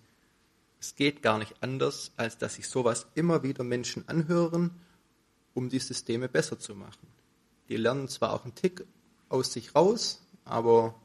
[0.80, 4.72] Es geht gar nicht anders, als dass sich sowas immer wieder Menschen anhören,
[5.54, 7.08] um die Systeme besser zu machen.
[7.68, 8.86] Die lernen zwar auch einen Tick
[9.30, 10.96] aus sich raus, aber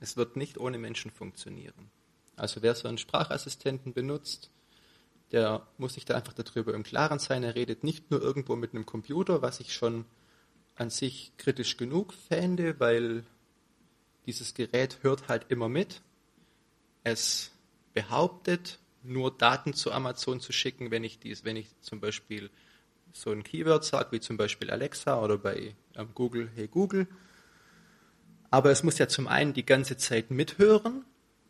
[0.00, 1.90] es wird nicht ohne Menschen funktionieren.
[2.36, 4.50] Also wer so einen Sprachassistenten benutzt,
[5.32, 7.44] der muss sich da einfach darüber im Klaren sein.
[7.44, 10.04] Er redet nicht nur irgendwo mit einem Computer, was ich schon
[10.74, 13.24] an sich kritisch genug fände, weil
[14.26, 16.02] dieses Gerät hört halt immer mit.
[17.04, 17.52] Es
[17.94, 22.50] behauptet, nur Daten zu Amazon zu schicken, wenn ich dies, wenn ich zum Beispiel
[23.12, 27.06] so ein Keyword sage, wie zum Beispiel Alexa oder bei ähm, Google, hey Google.
[28.50, 31.04] Aber es muss ja zum einen die ganze Zeit mithören,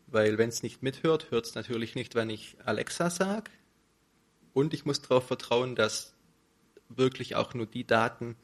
[0.07, 3.51] weil wenn es nicht mithört, hört es natürlich nicht, wenn ich Alexa sage.
[4.53, 6.13] Und ich muss darauf vertrauen, dass
[6.89, 8.35] wirklich auch nur die Daten,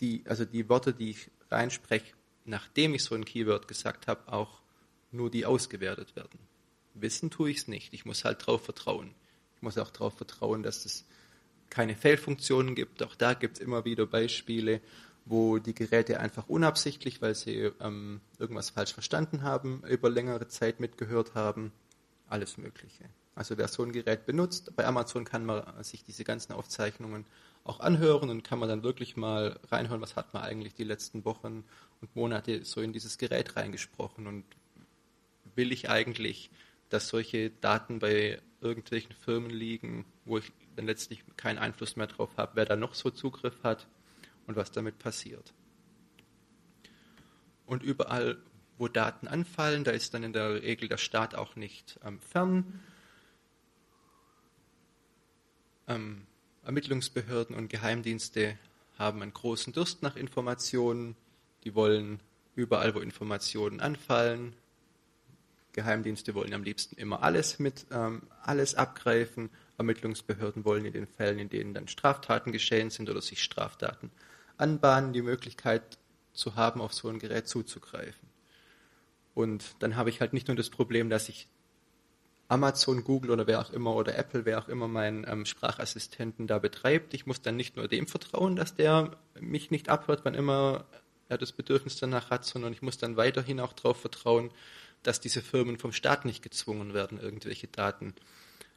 [0.00, 4.60] die, also die Worte, die ich reinspreche, nachdem ich so ein Keyword gesagt habe, auch
[5.10, 6.38] nur die ausgewertet werden.
[6.94, 7.92] Wissen tue ich es nicht.
[7.92, 9.14] Ich muss halt darauf vertrauen.
[9.56, 11.04] Ich muss auch darauf vertrauen, dass es
[11.70, 13.02] keine Fehlfunktionen gibt.
[13.02, 14.80] Auch da gibt es immer wieder Beispiele,
[15.24, 20.80] wo die Geräte einfach unabsichtlich, weil sie ähm, irgendwas falsch verstanden haben, über längere Zeit
[20.80, 21.72] mitgehört haben.
[22.28, 23.04] Alles Mögliche.
[23.34, 27.26] Also wer so ein Gerät benutzt, bei Amazon kann man sich diese ganzen Aufzeichnungen
[27.64, 31.24] auch anhören und kann man dann wirklich mal reinhören, was hat man eigentlich die letzten
[31.24, 31.64] Wochen
[32.00, 34.44] und Monate so in dieses Gerät reingesprochen und
[35.56, 36.50] will ich eigentlich,
[36.90, 42.30] dass solche Daten bei irgendwelchen Firmen liegen, wo ich dann letztlich keinen Einfluss mehr drauf
[42.36, 43.88] habe, wer da noch so Zugriff hat
[44.46, 45.52] und was damit passiert.
[47.66, 48.36] Und überall,
[48.78, 52.80] wo Daten anfallen, da ist dann in der Regel der Staat auch nicht ähm, fern
[55.88, 56.26] ähm,
[56.64, 58.58] Ermittlungsbehörden und Geheimdienste
[58.98, 61.16] haben einen großen Durst nach Informationen.
[61.64, 62.20] Die wollen
[62.54, 64.54] überall, wo Informationen anfallen.
[65.72, 69.50] Geheimdienste wollen am liebsten immer alles mit, ähm, alles abgreifen.
[69.76, 74.10] Ermittlungsbehörden wollen in den Fällen, in denen dann Straftaten geschehen sind oder sich Straftaten
[74.56, 75.98] anbahnen, die Möglichkeit
[76.32, 78.28] zu haben, auf so ein Gerät zuzugreifen.
[79.34, 81.48] Und dann habe ich halt nicht nur das Problem, dass ich
[82.48, 86.58] Amazon, Google oder wer auch immer oder Apple, wer auch immer meinen ähm, Sprachassistenten da
[86.58, 87.14] betreibt.
[87.14, 90.84] Ich muss dann nicht nur dem vertrauen, dass der mich nicht abhört, wann immer
[91.28, 94.50] er das Bedürfnis danach hat, sondern ich muss dann weiterhin auch darauf vertrauen,
[95.02, 98.14] dass diese Firmen vom Staat nicht gezwungen werden, irgendwelche Daten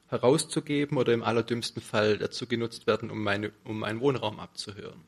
[0.08, 5.02] herauszugeben oder im allerdümmsten Fall dazu genutzt werden, um, meine, um meinen Wohnraum abzuhören.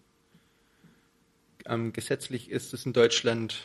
[1.66, 3.64] Ähm, gesetzlich ist es in Deutschland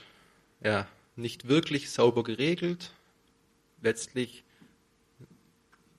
[0.62, 2.92] ja, nicht wirklich sauber geregelt.
[3.82, 4.43] Letztlich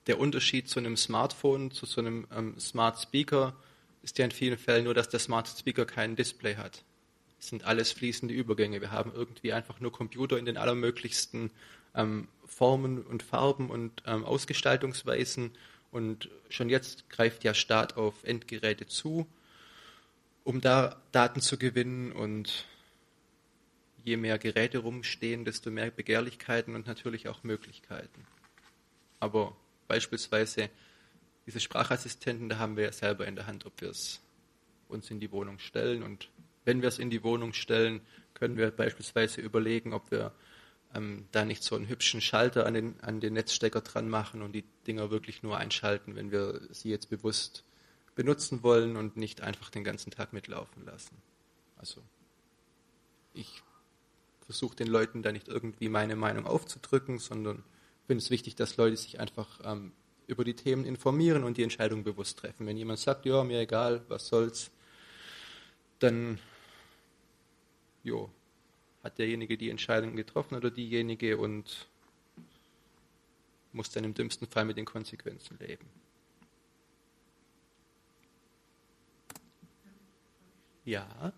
[0.06, 3.56] der Unterschied zu einem Smartphone, zu so einem ähm, Smart Speaker
[4.02, 6.84] ist ja in vielen Fällen nur, dass der Smart Speaker kein Display hat.
[7.38, 8.80] Das sind alles fließende Übergänge.
[8.80, 11.50] Wir haben irgendwie einfach nur Computer in den allermöglichsten
[11.94, 15.52] ähm, Formen und Farben und ähm, Ausgestaltungsweisen.
[15.90, 19.26] Und schon jetzt greift ja Staat auf Endgeräte zu,
[20.44, 22.12] um da Daten zu gewinnen.
[22.12, 22.64] Und
[24.04, 28.24] je mehr Geräte rumstehen, desto mehr Begehrlichkeiten und natürlich auch Möglichkeiten.
[29.18, 30.70] Aber beispielsweise
[31.46, 34.20] diese Sprachassistenten, da haben wir ja selber in der Hand, ob wir es
[34.88, 36.02] uns in die Wohnung stellen.
[36.02, 36.30] Und
[36.64, 38.00] wenn wir es in die Wohnung stellen,
[38.34, 40.32] können wir beispielsweise überlegen, ob wir
[40.94, 44.52] ähm, da nicht so einen hübschen Schalter an den, an den Netzstecker dran machen und
[44.52, 47.64] die Dinger wirklich nur einschalten, wenn wir sie jetzt bewusst
[48.14, 51.16] benutzen wollen und nicht einfach den ganzen Tag mitlaufen lassen.
[51.76, 52.02] Also
[53.34, 53.62] ich
[54.40, 57.62] versuche den Leuten da nicht irgendwie meine Meinung aufzudrücken, sondern
[58.06, 59.92] finde es wichtig, dass Leute sich einfach ähm,
[60.26, 62.66] über die Themen informieren und die Entscheidung bewusst treffen.
[62.66, 64.70] Wenn jemand sagt, ja, mir egal, was soll's,
[65.98, 66.38] dann
[68.02, 68.30] jo,
[69.02, 71.88] hat derjenige die Entscheidung getroffen oder diejenige und
[73.72, 75.86] muss dann im dümmsten Fall mit den Konsequenzen leben.
[80.84, 81.32] Ja.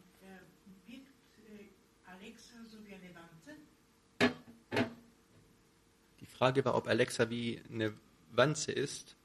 [6.39, 7.93] Frage war, ob Alexa wie eine
[8.31, 9.17] Wanze ist.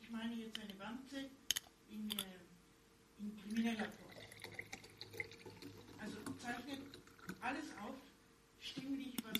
[0.00, 1.16] Ich meine jetzt eine Wanze
[1.90, 4.10] in, äh, in krimineller Form.
[5.98, 6.78] Also zeichnet
[7.40, 7.96] alles auf,
[8.60, 9.36] stimmlich, was.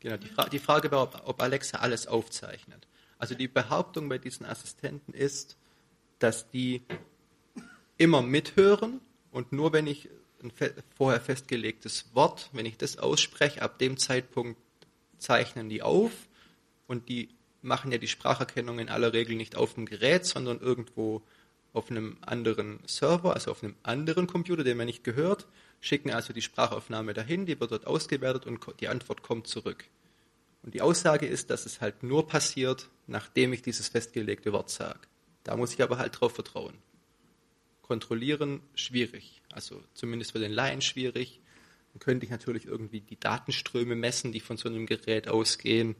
[0.00, 2.86] Genau, die, Fra die Frage war, ob, ob Alexa alles aufzeichnet.
[3.16, 5.56] Also die Behauptung bei diesen Assistenten ist,
[6.18, 6.82] dass die
[7.96, 10.10] immer mithören und nur wenn ich
[10.42, 10.52] ein
[10.94, 14.60] vorher festgelegtes Wort, wenn ich das ausspreche, ab dem Zeitpunkt
[15.22, 16.12] zeichnen die auf
[16.86, 17.30] und die
[17.62, 21.22] machen ja die Spracherkennung in aller Regel nicht auf dem Gerät, sondern irgendwo
[21.72, 25.46] auf einem anderen Server, also auf einem anderen Computer, den man nicht gehört,
[25.80, 29.84] schicken also die Sprachaufnahme dahin, die wird dort ausgewertet und die Antwort kommt zurück.
[30.62, 35.00] Und die Aussage ist, dass es halt nur passiert, nachdem ich dieses festgelegte Wort sage.
[35.44, 36.74] Da muss ich aber halt drauf vertrauen.
[37.82, 41.40] Kontrollieren schwierig, also zumindest für den Laien schwierig.
[41.92, 45.96] Dann könnte ich natürlich irgendwie die Datenströme messen, die von so einem Gerät ausgehen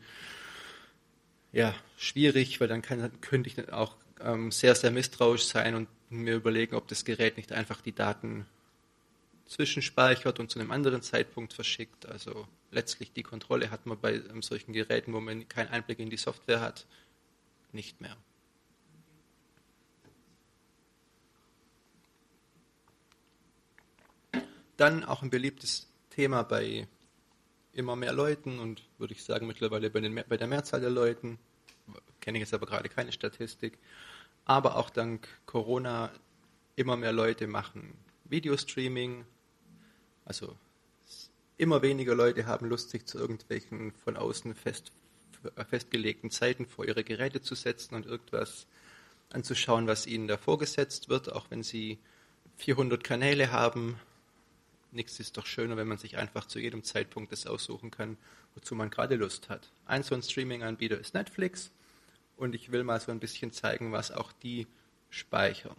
[1.52, 5.88] ja, schwierig, weil dann kann, könnte ich dann auch ähm, sehr, sehr misstrauisch sein und
[6.10, 8.46] mir überlegen, ob das Gerät nicht einfach die Daten
[9.46, 12.06] zwischenspeichert und zu einem anderen Zeitpunkt verschickt.
[12.06, 16.10] Also letztlich die Kontrolle hat man bei ähm, solchen Geräten, wo man keinen Einblick in
[16.10, 16.86] die Software hat,
[17.72, 18.16] nicht mehr.
[24.82, 26.88] Dann auch ein beliebtes Thema bei
[27.72, 31.38] immer mehr Leuten und würde ich sagen mittlerweile bei, den, bei der Mehrzahl der Leuten,
[32.20, 33.78] kenne ich jetzt aber gerade keine Statistik,
[34.44, 36.10] aber auch dank Corona
[36.74, 39.24] immer mehr Leute machen Videostreaming,
[40.24, 40.58] also
[41.58, 44.90] immer weniger Leute haben Lust, sich zu irgendwelchen von außen fest,
[45.68, 48.66] festgelegten Zeiten vor ihre Geräte zu setzen und irgendwas
[49.30, 52.00] anzuschauen, was ihnen da vorgesetzt wird, auch wenn sie
[52.56, 54.00] 400 Kanäle haben
[54.92, 58.16] nichts ist doch schöner, wenn man sich einfach zu jedem Zeitpunkt das aussuchen kann,
[58.54, 59.72] wozu man gerade Lust hat.
[59.86, 61.70] Ein so ein Streaming-Anbieter ist Netflix
[62.36, 64.66] und ich will mal so ein bisschen zeigen, was auch die
[65.10, 65.76] speichern.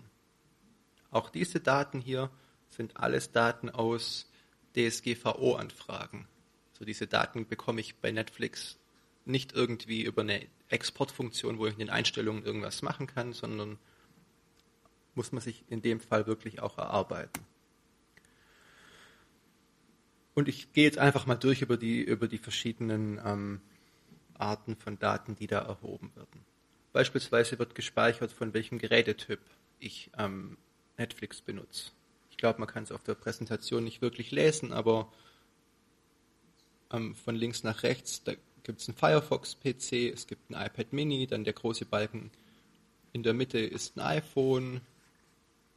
[1.12, 2.32] Auch diese Daten hier
[2.69, 4.30] sind alles Daten aus
[4.76, 6.28] DSGVO-Anfragen.
[6.78, 8.80] So diese Daten bekomme ich bei Netflix
[9.26, 13.78] nicht irgendwie über eine Exportfunktion, wo ich in den Einstellungen irgendwas machen kann, sondern
[15.13, 17.45] muss man sich in dem Fall wirklich auch erarbeiten.
[20.34, 23.62] Und ich gehe jetzt einfach mal durch über die, über die verschiedenen ähm,
[24.34, 26.46] Arten von Daten, die da erhoben werden.
[26.91, 29.39] Beispielsweise wird gespeichert, von welchem Gerätetyp
[29.80, 30.58] ich ähm,
[30.98, 31.91] Netflix benutze.
[32.30, 35.12] Ich glaube, man kann es auf der Präsentation nicht wirklich lesen, aber
[36.91, 41.28] ähm, von links nach rechts, da gibt es einen Firefox-PC, es gibt ein iPad Mini,
[41.28, 42.32] dann der große Balken
[43.12, 44.82] in der Mitte ist ein iPhone,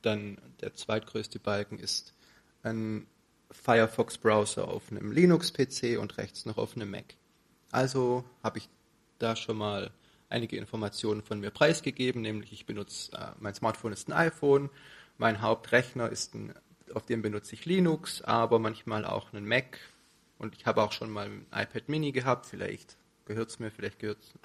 [0.03, 2.15] dann der zweitgrößte Balken ist
[2.63, 3.07] ein
[3.51, 7.15] Firefox-Browser auf einem Linux-PC und rechts noch auf einem Mac.
[7.71, 8.69] Also habe ich
[9.19, 9.91] da schon mal
[10.29, 14.71] einige Informationen von mir preisgegeben, nämlich ich benutze, äh, mein Smartphone ist ein iPhone,
[15.19, 16.53] mein Hauptrechner ist ein,
[16.95, 19.79] auf dem benutze ich Linux, aber manchmal auch einen Mac
[20.39, 23.99] und ich habe auch schon mal ein iPad Mini gehabt, vielleicht gehört es mir, vielleicht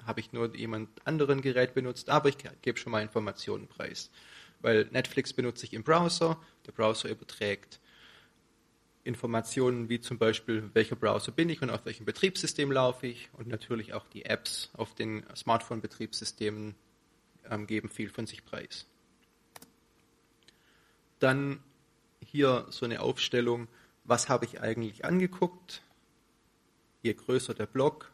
[0.04, 4.10] habe ich nur jemand anderen Gerät benutzt, aber ich gebe schon mal Informationen preis.
[4.60, 7.80] Weil Netflix benutze ich im Browser, der Browser überträgt
[9.04, 13.48] Informationen wie zum Beispiel, welcher Browser bin ich und auf welchem Betriebssystem laufe ich und
[13.48, 16.74] natürlich auch die Apps auf den Smartphone-Betriebssystemen
[17.50, 18.86] ähm, geben viel von sich preis.
[21.18, 21.62] Dann
[22.20, 23.68] hier so eine Aufstellung,
[24.04, 25.82] was habe ich eigentlich angeguckt.
[27.02, 28.12] Je größer der Block,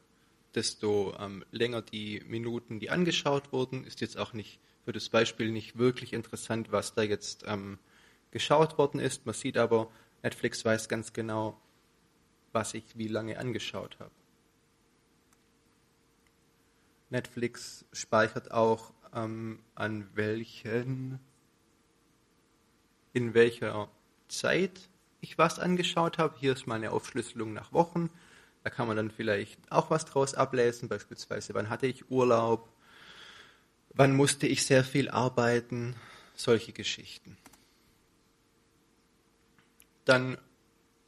[0.55, 3.85] desto ähm, länger die Minuten, die angeschaut wurden.
[3.85, 7.79] Ist jetzt auch nicht für das Beispiel nicht wirklich interessant, was da jetzt ähm,
[8.31, 9.27] geschaut worden ist.
[9.27, 9.91] Man sieht aber,
[10.23, 11.61] Netflix weiß ganz genau,
[12.53, 14.11] was ich wie lange angeschaut habe.
[17.11, 21.21] Netflix speichert auch, ähm, an welchen
[23.13, 23.89] in welcher
[24.29, 24.89] Zeit
[25.21, 26.37] ich was angeschaut habe.
[26.39, 28.11] Hier ist meine Aufschlüsselung nach Wochen.
[28.63, 32.69] Da kann man dann vielleicht auch was draus ablesen, beispielsweise wann hatte ich Urlaub,
[33.95, 35.97] wann musste ich sehr viel arbeiten,
[36.35, 37.37] solche Geschichten.
[40.09, 40.39] Dann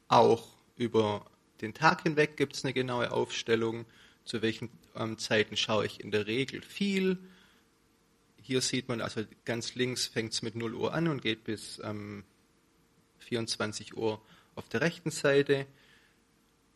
[0.09, 0.47] auch
[0.77, 1.25] über
[1.63, 3.87] den Tag hinweg gibt es eine genaue Aufstellung,
[4.27, 7.17] zu welchen ähm, Zeiten schaue ich in der Regel viel.
[8.43, 11.81] Hier sieht man also ganz links fängt es mit 0 Uhr an und geht bis
[11.83, 12.25] ähm,
[13.21, 14.21] 24 Uhr
[14.55, 15.67] auf der rechten Seite.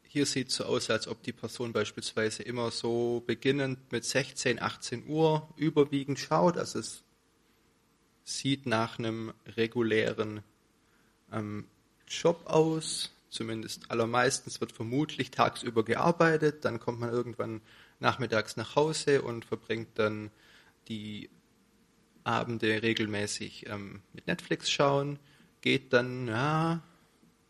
[0.02, 4.62] Hier sieht es so aus, als ob die Person beispielsweise immer so beginnend mit 16,
[4.62, 6.56] 18 Uhr überwiegend schaut.
[6.56, 7.04] Also es
[8.24, 10.42] sieht nach einem regulären
[11.30, 11.66] ähm,
[12.08, 13.10] Job aus.
[13.30, 16.64] Zumindest allermeistens wird vermutlich tagsüber gearbeitet.
[16.64, 17.60] Dann kommt man irgendwann
[17.98, 20.30] nachmittags nach Hause und verbringt dann
[20.88, 21.30] die
[22.22, 25.18] Abende regelmäßig ähm, mit Netflix schauen.
[25.60, 26.82] Geht dann, ja,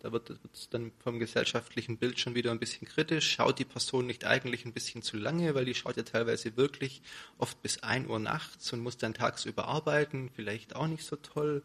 [0.01, 3.31] da wird es dann vom gesellschaftlichen Bild schon wieder ein bisschen kritisch.
[3.31, 7.03] Schaut die Person nicht eigentlich ein bisschen zu lange, weil die schaut ja teilweise wirklich
[7.39, 10.31] oft bis 1 Uhr nachts und muss dann tagsüber arbeiten.
[10.35, 11.63] Vielleicht auch nicht so toll.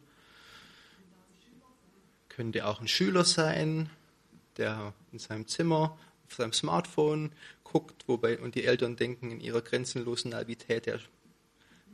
[2.40, 3.90] Könnte auch ein Schüler sein,
[4.56, 7.32] der in seinem Zimmer auf seinem Smartphone
[7.64, 10.96] guckt, wobei und die Eltern denken in ihrer grenzenlosen Naivität, ja,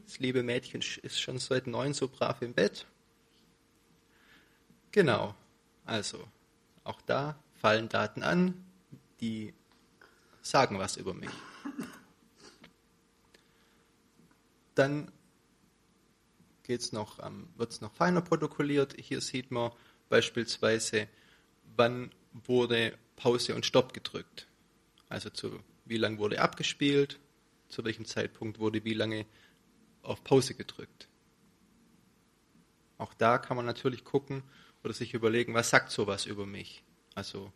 [0.05, 2.87] das liebe Mädchen ist schon seit neun so brav im Bett.
[4.93, 5.35] Genau,
[5.85, 6.29] also
[6.85, 8.65] auch da fallen Daten an,
[9.21, 9.53] die
[10.43, 11.31] sagen was über mich.
[14.77, 15.11] Dann
[16.69, 18.95] ähm, wird es noch feiner protokolliert.
[18.97, 19.73] Hier sieht man
[20.09, 21.09] beispielsweise,
[21.77, 24.47] wann wurde Pause und Stopp gedrückt.
[25.09, 27.19] Also zu wie lange wurde abgespielt,
[27.69, 29.25] zu welchem Zeitpunkt wurde wie lange
[30.03, 31.09] auf Pause gedrückt.
[32.99, 34.43] Auch da kann man natürlich gucken
[34.83, 36.83] oder sich überlegen, was sagt sowas über mich?
[37.15, 37.53] Also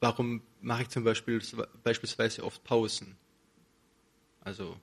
[0.00, 1.42] warum mache ich zum Beispiel
[1.82, 3.16] beispielsweise oft Pausen?
[4.40, 4.78] Also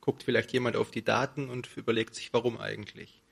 [0.00, 3.22] guckt vielleicht jemand auf die Daten und überlegt sich, warum eigentlich?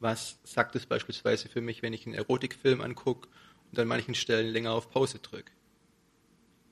[0.00, 3.28] Was sagt es beispielsweise für mich, wenn ich einen Erotikfilm angucke
[3.70, 5.52] und an manchen Stellen länger auf Pause drücke?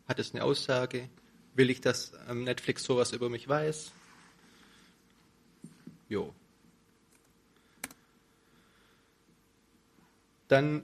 [0.08, 1.10] Hat es eine Aussage?
[1.54, 3.92] Will ich, dass ähm, Netflix sowas über mich weiß?
[6.08, 6.34] Jo.
[10.48, 10.82] Dann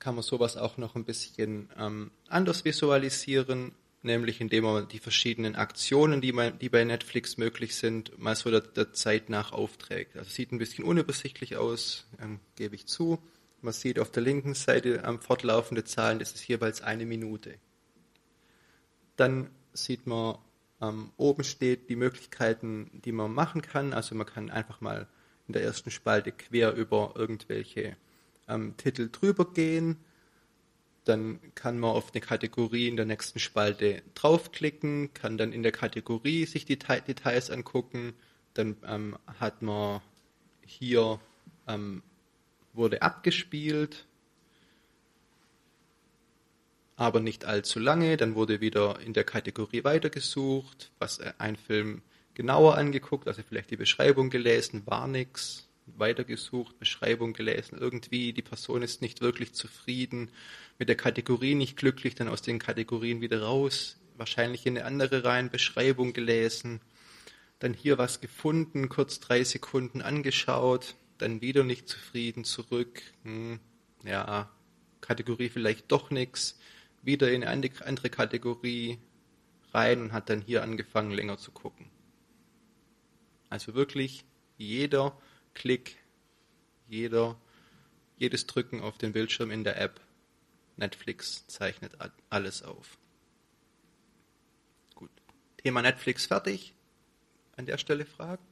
[0.00, 3.72] kann man sowas auch noch ein bisschen ähm, anders visualisieren,
[4.02, 8.50] nämlich indem man die verschiedenen Aktionen, die, man, die bei Netflix möglich sind, mal so
[8.50, 10.16] der, der Zeit nach aufträgt.
[10.16, 13.18] Also sieht ein bisschen unübersichtlich aus, ähm, gebe ich zu.
[13.60, 17.54] Man sieht auf der linken Seite ähm, fortlaufende Zahlen, das ist jeweils eine Minute.
[19.16, 20.38] Dann sieht man,
[20.80, 23.92] ähm, oben steht die Möglichkeiten, die man machen kann.
[23.92, 25.06] Also man kann einfach mal
[25.46, 27.96] in der ersten Spalte quer über irgendwelche
[28.48, 29.98] ähm, Titel drüber gehen.
[31.04, 35.72] Dann kann man auf eine Kategorie in der nächsten Spalte draufklicken, kann dann in der
[35.72, 38.14] Kategorie sich die Details angucken.
[38.54, 40.00] Dann ähm, hat man
[40.64, 41.20] hier
[41.66, 42.02] ähm,
[42.72, 44.06] wurde abgespielt,
[46.96, 48.16] aber nicht allzu lange.
[48.16, 52.02] Dann wurde wieder in der Kategorie weitergesucht, was äh, ein Film
[52.34, 58.82] genauer angeguckt, also vielleicht die Beschreibung gelesen, war nichts, weitergesucht, Beschreibung gelesen, irgendwie die Person
[58.82, 60.30] ist nicht wirklich zufrieden,
[60.82, 65.22] mit der Kategorie nicht glücklich, dann aus den Kategorien wieder raus, wahrscheinlich in eine andere
[65.22, 66.80] rein, Beschreibung gelesen,
[67.60, 73.60] dann hier was gefunden, kurz drei Sekunden angeschaut, dann wieder nicht zufrieden, zurück, hm,
[74.02, 74.50] ja,
[75.00, 76.58] Kategorie vielleicht doch nichts,
[77.00, 78.98] wieder in eine andere Kategorie
[79.72, 81.86] rein und hat dann hier angefangen, länger zu gucken.
[83.50, 84.24] Also wirklich
[84.58, 85.16] jeder
[85.54, 85.94] Klick,
[86.88, 87.40] jeder,
[88.16, 90.00] jedes Drücken auf den Bildschirm in der App
[90.76, 91.92] Netflix zeichnet
[92.30, 92.98] alles auf.
[94.94, 95.10] Gut.
[95.58, 96.74] Thema Netflix fertig.
[97.56, 98.44] An der Stelle Fragen?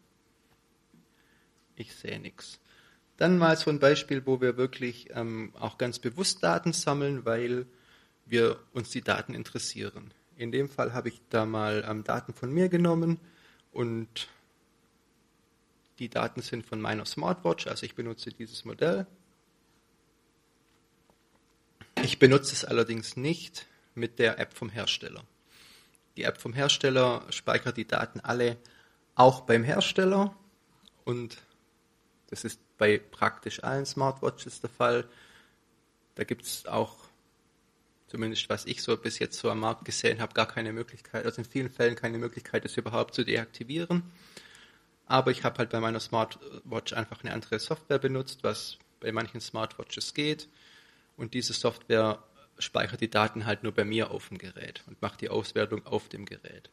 [1.76, 2.60] Ich sehe nichts.
[3.16, 7.66] Dann mal so ein Beispiel, wo wir wirklich ähm, auch ganz bewusst Daten sammeln, weil
[8.26, 10.12] wir uns die Daten interessieren.
[10.36, 13.18] In dem Fall habe ich da mal ähm, Daten von mir genommen
[13.72, 14.28] und
[15.98, 19.06] die Daten sind von meiner Smartwatch, also ich benutze dieses Modell.
[22.02, 25.24] Ich benutze es allerdings nicht mit der App vom Hersteller.
[26.16, 28.56] Die App vom Hersteller speichert die Daten alle
[29.14, 30.34] auch beim Hersteller
[31.04, 31.36] und
[32.28, 35.08] das ist bei praktisch allen Smartwatches der Fall.
[36.14, 36.96] Da gibt es auch
[38.10, 41.42] zumindest was ich so bis jetzt so am Markt gesehen habe, gar keine Möglichkeit, also
[41.42, 44.02] in vielen Fällen keine Möglichkeit, das überhaupt zu deaktivieren.
[45.06, 49.40] aber ich habe halt bei meiner Smartwatch einfach eine andere Software benutzt, was bei manchen
[49.40, 50.48] Smartwatches geht.
[51.20, 52.24] Und diese Software
[52.58, 56.08] speichert die Daten halt nur bei mir auf dem Gerät und macht die Auswertung auf
[56.08, 56.70] dem Gerät.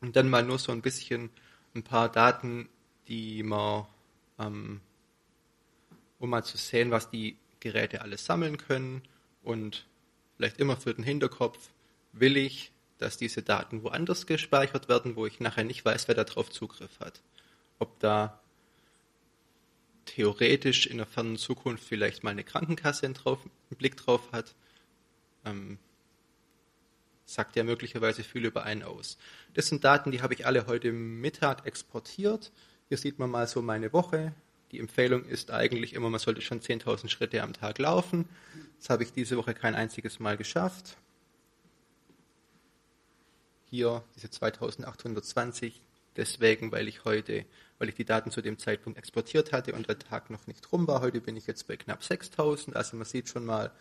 [0.00, 1.28] Und dann mal nur so ein bisschen
[1.74, 2.68] ein paar Daten,
[3.08, 3.86] die man,
[4.38, 4.80] ähm,
[6.20, 9.02] um mal zu sehen, was die Geräte alles sammeln können
[9.42, 9.86] und
[10.36, 11.70] vielleicht immer für den Hinterkopf,
[12.12, 16.48] will ich, dass diese Daten woanders gespeichert werden, wo ich nachher nicht weiß, wer darauf
[16.48, 17.20] Zugriff hat.
[17.80, 18.40] Ob da
[20.06, 24.54] theoretisch in der fernen Zukunft vielleicht mal eine Krankenkasse einen, drauf, einen Blick drauf hat,
[25.44, 25.78] ähm,
[27.24, 29.18] sagt ja möglicherweise viel über einen aus.
[29.54, 32.52] Das sind Daten, die habe ich alle heute Mittag exportiert.
[32.88, 34.34] Hier sieht man mal so meine Woche.
[34.70, 38.28] Die Empfehlung ist eigentlich immer, man sollte schon 10.000 Schritte am Tag laufen.
[38.78, 40.96] Das habe ich diese Woche kein einziges Mal geschafft.
[43.70, 45.80] Hier diese 2820,
[46.16, 47.44] deswegen, weil ich heute,
[47.78, 50.86] weil ich die Daten zu dem Zeitpunkt exportiert hatte und der Tag noch nicht rum
[50.86, 51.00] war.
[51.00, 52.76] Heute bin ich jetzt bei knapp 6000.
[52.76, 53.72] Also man sieht schon mal,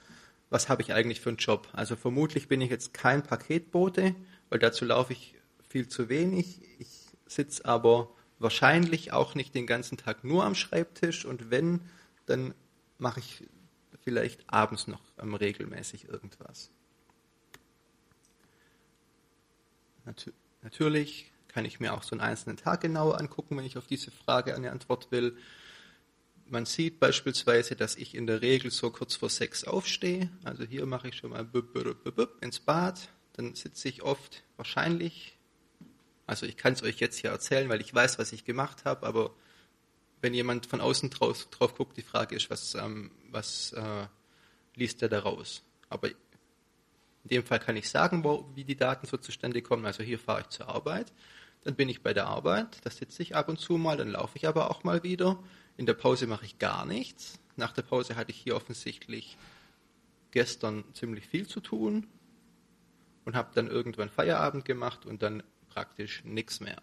[0.50, 1.68] was habe ich eigentlich für einen Job.
[1.74, 4.16] Also vermutlich bin ich jetzt kein Paketbote,
[4.50, 5.36] weil dazu laufe ich
[5.68, 6.62] viel zu wenig.
[6.80, 6.90] Ich
[7.26, 11.82] sitze aber wahrscheinlich auch nicht den ganzen Tag nur am Schreibtisch und wenn,
[12.26, 12.54] dann
[12.98, 13.44] mache ich
[14.04, 16.72] vielleicht abends noch ähm, regelmäßig irgendwas.
[20.64, 24.12] Natürlich kann ich mir auch so einen einzelnen Tag genauer angucken, wenn ich auf diese
[24.12, 25.38] Frage eine Antwort will.
[26.48, 30.30] Man sieht beispielsweise, dass ich in der Regel so kurz vor sechs aufstehe.
[30.44, 31.48] Also hier mache ich schon mal
[32.42, 33.10] ins Bad.
[33.34, 35.38] Dann sitze ich oft wahrscheinlich,
[36.28, 39.06] also ich kann es euch jetzt hier erzählen, weil ich weiß, was ich gemacht habe,
[39.08, 39.34] aber
[40.22, 44.08] wenn jemand von außen drauf, drauf guckt, die Frage ist, was, ähm, was äh,
[44.76, 45.64] liest er daraus?
[45.90, 49.86] Aber in dem Fall kann ich sagen, wo, wie die Daten so zustande kommen.
[49.86, 51.12] Also hier fahre ich zur Arbeit,
[51.64, 54.38] dann bin ich bei der Arbeit, da sitze ich ab und zu mal, dann laufe
[54.38, 55.38] ich aber auch mal wieder.
[55.78, 57.40] In der Pause mache ich gar nichts.
[57.56, 59.38] Nach der Pause hatte ich hier offensichtlich
[60.32, 62.08] gestern ziemlich viel zu tun
[63.26, 66.82] und habe dann irgendwann Feierabend gemacht und dann praktisch nichts mehr.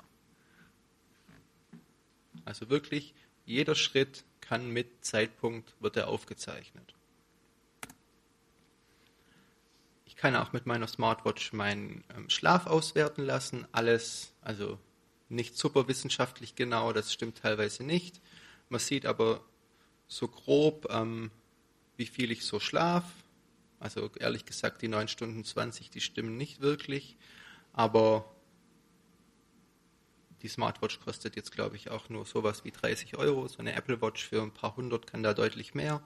[2.44, 3.14] Also wirklich,
[3.44, 6.94] jeder Schritt kann mit Zeitpunkt, wird er aufgezeichnet.
[10.04, 13.66] Ich kann auch mit meiner Smartwatch meinen ähm, Schlaf auswerten lassen.
[13.72, 14.78] Alles, also
[15.28, 18.20] nicht super wissenschaftlich genau, das stimmt teilweise nicht.
[18.68, 19.40] Man sieht aber
[20.08, 21.30] so grob, ähm,
[21.96, 23.04] wie viel ich so schlaf.
[23.78, 27.16] Also ehrlich gesagt, die 9 Stunden 20, die stimmen nicht wirklich.
[27.72, 28.34] Aber
[30.42, 33.46] die Smartwatch kostet jetzt, glaube ich, auch nur sowas wie 30 Euro.
[33.46, 36.02] So eine Apple Watch für ein paar hundert kann da deutlich mehr.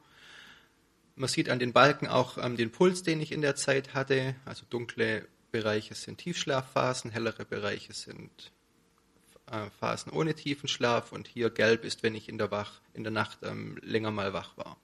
[1.15, 4.35] Man sieht an den Balken auch ähm, den Puls, den ich in der Zeit hatte.
[4.45, 8.53] Also dunkle Bereiche sind Tiefschlafphasen, hellere Bereiche sind
[9.51, 13.05] äh, Phasen ohne tiefen Schlaf und hier gelb ist, wenn ich in der, Wach, in
[13.05, 14.79] der Nacht ähm, länger mal wach war.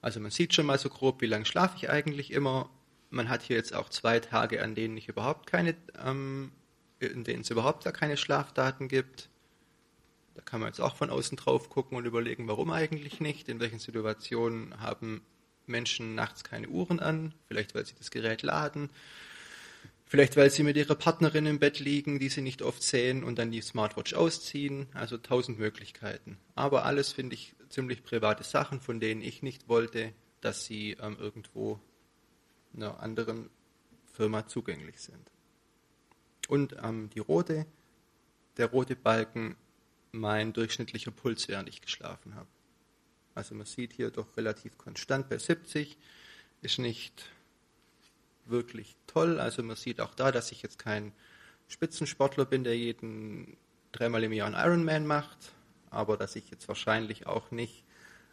[0.00, 2.68] Also man sieht schon mal so grob, wie lange schlafe ich eigentlich immer.
[3.10, 6.52] Man hat hier jetzt auch zwei Tage, an denen ich überhaupt keine, ähm,
[6.98, 9.28] in denen es überhaupt gar keine Schlafdaten gibt.
[10.34, 13.48] Da kann man jetzt auch von außen drauf gucken und überlegen, warum eigentlich nicht.
[13.48, 15.22] In welchen Situationen haben
[15.66, 17.34] Menschen nachts keine Uhren an?
[17.46, 18.90] Vielleicht weil sie das Gerät laden.
[20.06, 23.38] Vielleicht, weil sie mit ihrer Partnerin im Bett liegen, die sie nicht oft sehen und
[23.38, 24.86] dann die Smartwatch ausziehen.
[24.92, 26.36] Also tausend Möglichkeiten.
[26.54, 31.16] Aber alles finde ich ziemlich private Sachen, von denen ich nicht wollte, dass sie ähm,
[31.18, 31.80] irgendwo
[32.76, 33.50] einer anderen
[34.12, 35.30] Firma zugänglich sind.
[36.48, 37.66] Und ähm, die rote,
[38.56, 39.56] der rote Balken,
[40.14, 42.48] mein durchschnittlicher Puls, während ich geschlafen habe.
[43.34, 45.96] Also man sieht hier doch relativ konstant bei 70,
[46.62, 47.30] ist nicht
[48.46, 49.40] wirklich toll.
[49.40, 51.12] Also man sieht auch da, dass ich jetzt kein
[51.68, 53.56] Spitzensportler bin, der jeden
[53.92, 55.52] dreimal im Jahr einen Ironman macht,
[55.90, 57.84] aber dass ich jetzt wahrscheinlich auch nicht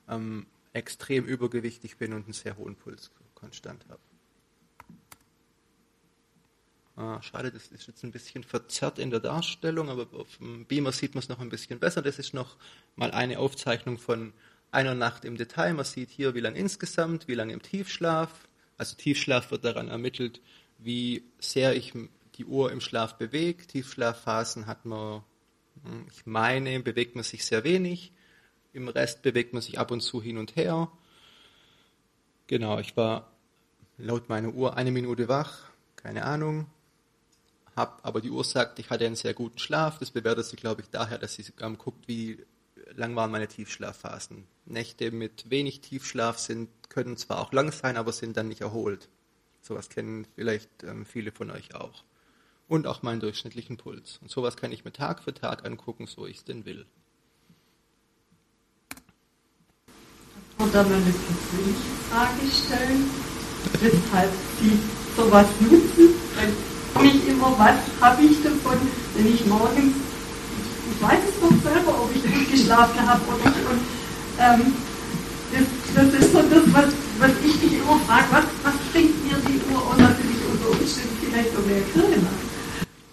[0.10, 4.00] ähm, extrem übergewichtig bin und einen sehr hohen Puls konstant habe.
[7.02, 10.92] Ah, schade, das ist jetzt ein bisschen verzerrt in der Darstellung, aber auf dem Beamer
[10.92, 12.04] sieht man es noch ein bisschen besser.
[12.04, 12.58] Das ist noch
[12.96, 14.34] mal eine Aufzeichnung von
[14.70, 15.74] einer Nacht im Detail.
[15.74, 18.48] Man sieht hier, wie lange insgesamt, wie lange im Tiefschlaf,
[18.78, 20.42] also Tiefschlaf wird daran ermittelt,
[20.78, 21.94] wie sehr ich
[22.36, 23.66] die Uhr im Schlaf bewege.
[23.66, 25.24] Tiefschlafphasen hat man,
[25.84, 28.12] hm, ich meine, bewegt man sich sehr wenig.
[28.74, 30.92] Im Rest bewegt man sich ab und zu hin und her.
[32.46, 33.32] Genau, ich war
[33.98, 36.68] laut meiner Uhr eine Minute wach, keine Ahnung.
[37.76, 39.98] Hab, aber die Uhr sagt, ich hatte einen sehr guten Schlaf.
[40.00, 42.46] Das bewertet sie, glaube ich, daher, dass sie ähm, guckt, wie
[42.96, 44.46] lang waren meine Tiefschlafphasen.
[44.66, 49.08] Nächte mit wenig Tiefschlaf sind, können zwar auch lang sein, aber sind dann nicht erholt.
[49.62, 52.04] Sowas kennen vielleicht ähm, viele von euch auch.
[52.72, 54.18] und auch meinen durchschnittlichen Puls.
[54.22, 56.86] Und sowas kann ich mir Tag für Tag angucken, so ich es denn will.
[60.58, 63.10] Oder mal eine persönliche Frage stellen,
[63.82, 64.80] weshalb Sie
[65.18, 66.71] sowas nutzen?
[67.02, 68.78] Weil ich immer, was habe ich davon,
[69.16, 69.96] wenn ich morgens,
[70.92, 73.66] ich weiß es doch selber, ob ich gut geschlafen habe oder nicht.
[73.72, 73.82] Und,
[74.38, 74.74] ähm,
[75.52, 79.36] das, das, ist so das, was, was ich mich immer frage, was, was bringt mir
[79.48, 82.20] die Uhr und natürlich unter Umständen vielleicht auch mehr Kirche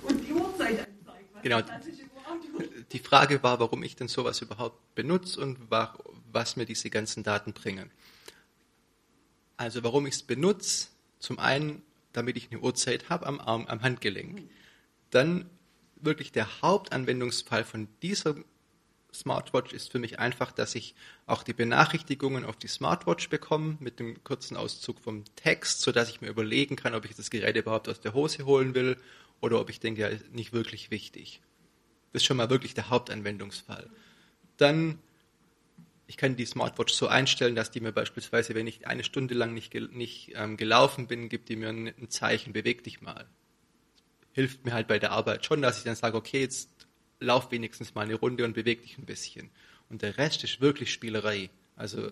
[0.02, 1.42] Und die Uhrzeit anzeigt.
[1.42, 1.60] Genau.
[2.92, 5.56] Die Frage war, warum ich denn sowas überhaupt benutze und
[6.30, 7.90] was mir diese ganzen Daten bringen.
[9.56, 10.88] Also warum ich es benutze,
[11.20, 11.82] zum einen,
[12.12, 14.42] damit ich eine Uhrzeit habe am Arm, am Handgelenk.
[15.10, 15.48] Dann
[15.96, 18.36] wirklich der Hauptanwendungsfall von dieser
[19.12, 20.94] Smartwatch ist für mich einfach, dass ich
[21.26, 26.20] auch die Benachrichtigungen auf die Smartwatch bekomme mit dem kurzen Auszug vom Text, sodass ich
[26.20, 28.96] mir überlegen kann, ob ich das Gerät überhaupt aus der Hose holen will
[29.40, 31.40] oder ob ich denke, ja, nicht wirklich wichtig.
[32.12, 33.88] Das ist schon mal wirklich der Hauptanwendungsfall.
[34.56, 34.98] Dann,
[36.08, 39.52] ich kann die Smartwatch so einstellen, dass die mir beispielsweise, wenn ich eine Stunde lang
[39.52, 43.26] nicht, nicht ähm, gelaufen bin, gibt die mir ein, ein Zeichen, beweg dich mal.
[44.32, 46.70] Hilft mir halt bei der Arbeit schon, dass ich dann sage, okay, jetzt
[47.20, 49.50] lauf wenigstens mal eine Runde und beweg dich ein bisschen.
[49.90, 51.50] Und der Rest ist wirklich Spielerei.
[51.76, 52.10] Also,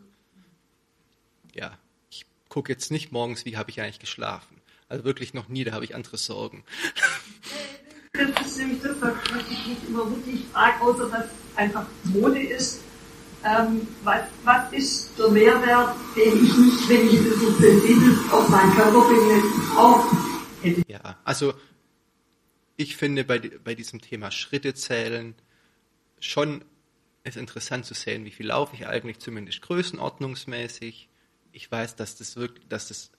[1.54, 1.78] ja,
[2.10, 4.60] ich gucke jetzt nicht morgens, wie habe ich eigentlich geschlafen.
[4.90, 6.64] Also wirklich noch nie, da habe ich andere Sorgen.
[8.12, 9.14] Das ist nämlich das, was
[9.50, 12.82] ich mich immer wirklich frage, außer dass es einfach Mode ist.
[13.46, 18.48] Ähm, was, was ist der Mehrwert, den ich nicht, wenn ich ein bisschen sensibel auf
[18.48, 20.04] meinen Körper bin, auch
[20.62, 20.82] hätte?
[20.88, 21.54] Ja, also
[22.76, 25.36] ich finde bei, bei diesem Thema Schritte zählen
[26.18, 26.64] schon
[27.22, 31.08] ist interessant zu sehen, wie viel laufe ich eigentlich, zumindest größenordnungsmäßig.
[31.52, 33.10] Ich weiß, dass das wirklich, dass das,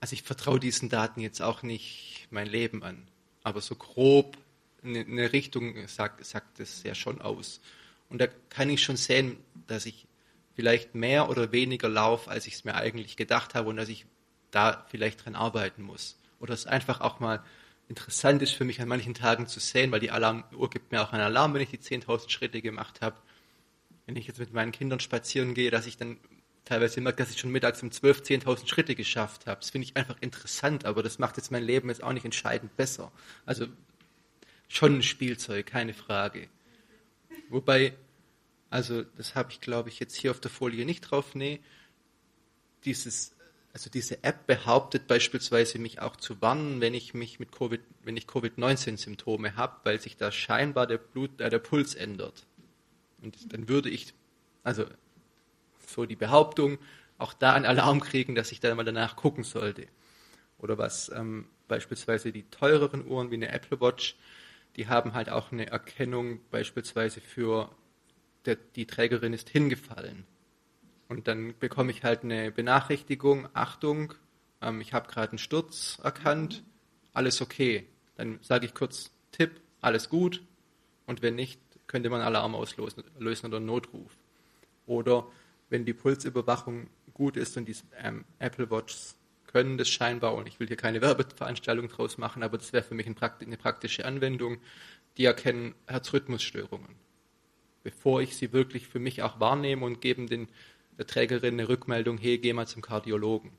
[0.00, 3.08] also ich vertraue diesen Daten jetzt auch nicht mein Leben an,
[3.42, 4.36] aber so grob
[4.82, 7.60] eine, eine Richtung sagt, sagt es ja schon aus.
[8.08, 9.36] Und da kann ich schon sehen,
[9.70, 10.06] dass ich
[10.54, 14.06] vielleicht mehr oder weniger laufe, als ich es mir eigentlich gedacht habe und dass ich
[14.50, 16.18] da vielleicht dran arbeiten muss.
[16.40, 17.42] Oder es einfach auch mal
[17.88, 21.12] interessant ist für mich an manchen Tagen zu sehen, weil die Alarmuhr gibt mir auch
[21.12, 23.16] einen Alarm, wenn ich die 10.000 Schritte gemacht habe.
[24.06, 26.18] Wenn ich jetzt mit meinen Kindern spazieren gehe, dass ich dann
[26.64, 29.60] teilweise merke, dass ich schon mittags um 12 10.000 Schritte geschafft habe.
[29.60, 32.76] Das finde ich einfach interessant, aber das macht jetzt mein Leben jetzt auch nicht entscheidend
[32.76, 33.10] besser.
[33.44, 33.66] Also
[34.68, 36.48] schon ein Spielzeug, keine Frage.
[37.48, 37.94] Wobei,
[38.70, 41.60] also das habe ich glaube ich jetzt hier auf der Folie nicht drauf, nee,
[42.84, 43.34] dieses
[43.72, 48.16] also diese App behauptet beispielsweise mich auch zu warnen, wenn ich mich mit Covid, wenn
[48.16, 52.46] ich Covid-19-Symptome habe, weil sich da scheinbar der Blut, äh, der Puls ändert.
[53.22, 54.12] Und dann würde ich,
[54.64, 54.86] also
[55.86, 56.78] so die Behauptung,
[57.18, 59.86] auch da einen Alarm kriegen, dass ich da mal danach gucken sollte.
[60.58, 64.16] Oder was ähm, beispielsweise die teureren Uhren wie eine Apple Watch,
[64.76, 67.70] die haben halt auch eine Erkennung beispielsweise für
[68.46, 70.24] der, die Trägerin ist hingefallen.
[71.08, 74.14] Und dann bekomme ich halt eine Benachrichtigung, Achtung,
[74.62, 76.62] ähm, ich habe gerade einen Sturz erkannt,
[77.12, 77.86] alles okay.
[78.16, 80.42] Dann sage ich kurz Tipp, alles gut.
[81.06, 84.16] Und wenn nicht, könnte man Alarm auslösen lösen oder Notruf.
[84.86, 85.26] Oder
[85.68, 89.16] wenn die Pulsüberwachung gut ist und die ähm, Apple Watches
[89.46, 92.94] können das scheinbar, und ich will hier keine Werbeveranstaltung draus machen, aber das wäre für
[92.94, 94.58] mich eine praktische Anwendung,
[95.16, 96.94] die erkennen Herzrhythmusstörungen.
[97.82, 100.48] Bevor ich sie wirklich für mich auch wahrnehme und geben den
[101.00, 103.52] der Trägerin eine Rückmeldung, hey, geh mal zum Kardiologen.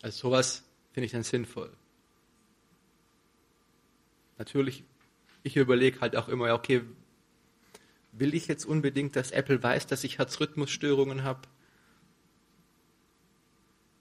[0.00, 1.70] Also sowas finde ich dann sinnvoll.
[4.38, 4.82] Natürlich,
[5.42, 6.80] ich überlege halt auch immer, okay,
[8.12, 11.42] will ich jetzt unbedingt, dass Apple weiß, dass ich Herzrhythmusstörungen habe?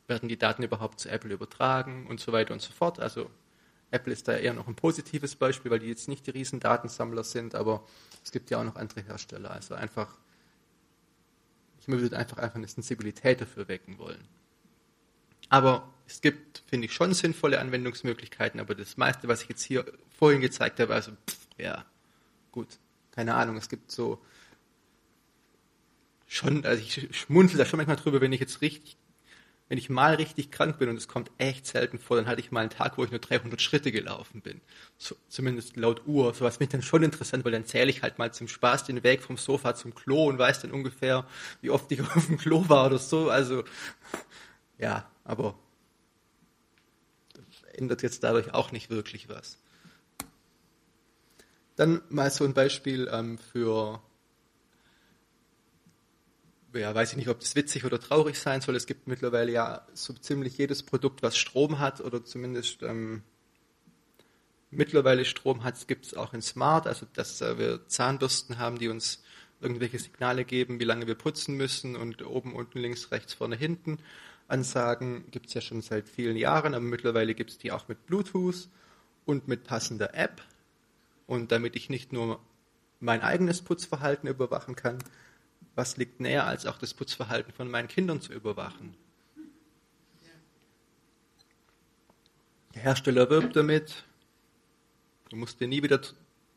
[0.08, 3.02] Werden die Daten überhaupt zu Apple übertragen und so weiter und so fort?
[3.02, 3.30] Also
[3.94, 7.24] Apple ist da eher noch ein positives Beispiel, weil die jetzt nicht die riesen Datensammler
[7.24, 7.86] sind, aber
[8.24, 9.52] es gibt ja auch noch andere Hersteller.
[9.52, 10.18] Also einfach
[11.84, 14.24] ich würde einfach, einfach eine Sensibilität dafür wecken wollen.
[15.50, 19.86] Aber es gibt, finde ich, schon sinnvolle Anwendungsmöglichkeiten, aber das meiste, was ich jetzt hier
[20.18, 21.86] vorhin gezeigt habe, also, pff, ja,
[22.52, 22.80] gut,
[23.12, 24.24] keine Ahnung, es gibt so
[26.26, 28.98] schon, also ich schmunzel da schon manchmal drüber, wenn ich jetzt richtig
[29.70, 32.52] wenn ich mal richtig krank bin und es kommt echt selten vor, dann hatte ich
[32.52, 34.62] mal einen Tag, wo ich nur 300 Schritte gelaufen bin.
[34.98, 36.34] So, zumindest laut Uhr.
[36.34, 39.04] Sowas finde ich dann schon interessant, weil dann zähle ich halt mal zum Spaß den
[39.04, 41.26] Weg vom Sofa zum Klo und weiß dann ungefähr,
[41.62, 43.30] wie oft ich auf dem Klo war oder so.
[43.30, 43.64] Also,
[44.78, 45.56] ja, aber
[47.74, 49.58] ändert jetzt dadurch auch nicht wirklich was.
[51.76, 54.02] Dann mal so ein Beispiel ähm, für
[56.74, 58.76] ja, weiß ich nicht, ob das witzig oder traurig sein soll.
[58.76, 63.24] Es gibt mittlerweile ja so ziemlich jedes Produkt, was Strom hat oder zumindest ähm,
[64.72, 68.90] mittlerweile Strom hat, gibt es auch in Smart, also dass äh, wir Zahnbürsten haben, die
[68.90, 69.24] uns
[69.62, 74.00] irgendwelche Signale geben, wie lange wir putzen müssen und oben, unten, links, rechts, vorne, hinten.
[74.48, 78.06] Ansagen gibt es ja schon seit vielen Jahren, aber mittlerweile gibt es die auch mit
[78.06, 78.68] Bluetooth
[79.26, 80.42] und mit passender App.
[81.28, 82.42] Und damit ich nicht nur
[83.00, 85.00] mein eigenes Putzverhalten überwachen kann,
[85.76, 88.96] was liegt näher, als auch das Putzverhalten von meinen Kindern zu überwachen?
[92.76, 94.04] Der Hersteller wirbt damit,
[95.30, 96.02] du musst, dir nie wieder,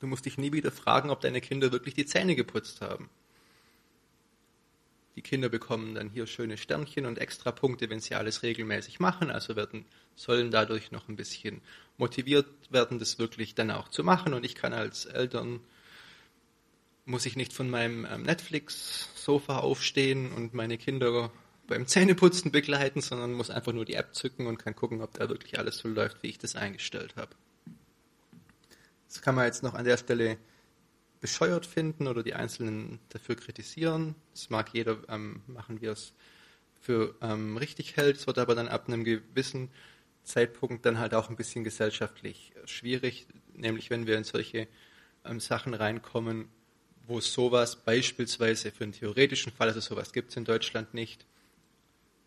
[0.01, 3.11] du musst dich nie wieder fragen, ob deine Kinder wirklich die Zähne geputzt haben.
[5.15, 9.31] Die Kinder bekommen dann hier schöne Sternchen und extra Punkte, wenn sie alles regelmäßig machen,
[9.31, 11.63] also werden, sollen dadurch noch ein bisschen
[11.97, 14.35] motiviert werden, das wirklich dann auch zu machen.
[14.35, 15.61] Und ich kann als Eltern,
[17.07, 21.31] muss ich nicht von meinem ähm, Netflix-Sofa aufstehen und meine Kinder
[21.67, 25.29] beim Zähneputzen begleiten, sondern muss einfach nur die App zücken und kann gucken, ob da
[25.29, 27.31] wirklich alles so läuft, wie ich das eingestellt habe.
[29.09, 30.37] Das kann man jetzt noch an der Stelle
[31.21, 34.15] bescheuert finden oder die Einzelnen dafür kritisieren.
[34.33, 36.13] Das mag jeder ähm, machen, wie er es
[36.81, 38.17] für ähm, richtig hält.
[38.17, 39.71] Es wird aber dann ab einem gewissen
[40.25, 44.69] Zeitpunkt dann halt auch ein bisschen gesellschaftlich schwierig, nämlich wenn wir in solche
[45.25, 46.49] ähm, Sachen reinkommen,
[47.07, 51.25] wo sowas beispielsweise für einen theoretischen Fall, also sowas gibt es in Deutschland nicht,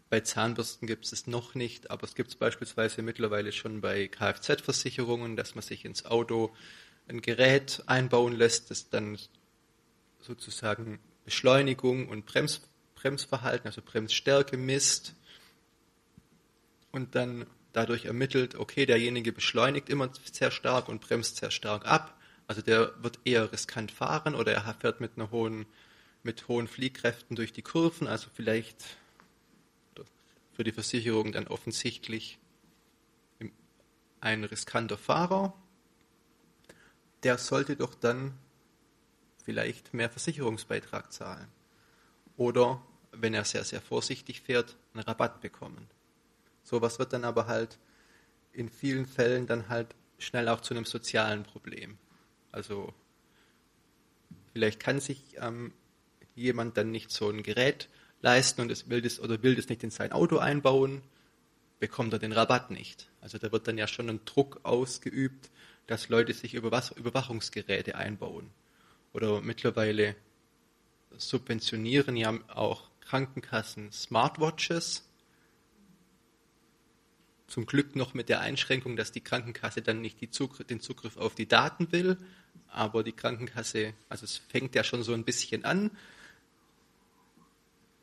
[0.09, 4.07] bei Zahnbürsten gibt es es noch nicht, aber es gibt es beispielsweise mittlerweile schon bei
[4.07, 6.55] Kfz-Versicherungen, dass man sich ins Auto
[7.07, 9.19] ein Gerät einbauen lässt, das dann
[10.19, 12.61] sozusagen Beschleunigung und Brems,
[12.95, 15.13] Bremsverhalten, also Bremsstärke misst
[16.91, 22.18] und dann dadurch ermittelt, okay, derjenige beschleunigt immer sehr stark und bremst sehr stark ab.
[22.49, 25.67] Also der wird eher riskant fahren oder er fährt mit einer hohen,
[26.23, 28.97] mit hohen Fliehkräften durch die Kurven, also vielleicht
[30.53, 32.39] für die Versicherung dann offensichtlich
[34.19, 35.53] ein riskanter Fahrer
[37.23, 38.33] der sollte doch dann
[39.43, 41.47] vielleicht mehr Versicherungsbeitrag zahlen.
[42.37, 42.81] Oder,
[43.11, 45.87] wenn er sehr, sehr vorsichtig fährt, einen Rabatt bekommen.
[46.63, 47.77] Sowas wird dann aber halt
[48.53, 51.97] in vielen Fällen dann halt schnell auch zu einem sozialen Problem.
[52.51, 52.93] Also
[54.53, 55.73] vielleicht kann sich ähm,
[56.35, 57.89] jemand dann nicht so ein Gerät
[58.21, 61.01] leisten und es will das oder will das nicht in sein Auto einbauen,
[61.79, 63.07] bekommt er den Rabatt nicht.
[63.21, 65.49] Also da wird dann ja schon ein Druck ausgeübt,
[65.87, 68.49] dass Leute sich Überwachungsgeräte einbauen.
[69.13, 70.15] Oder mittlerweile
[71.17, 75.09] subventionieren ja auch Krankenkassen Smartwatches.
[77.47, 81.33] Zum Glück noch mit der Einschränkung, dass die Krankenkasse dann nicht Zugriff, den Zugriff auf
[81.33, 82.17] die Daten will.
[82.71, 85.91] Aber die Krankenkasse, also es fängt ja schon so ein bisschen an,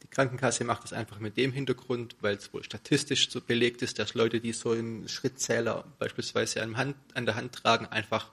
[0.03, 3.99] die Krankenkasse macht das einfach mit dem Hintergrund, weil es wohl statistisch so belegt ist,
[3.99, 8.31] dass Leute, die so einen Schrittzähler beispielsweise an, Hand, an der Hand tragen, einfach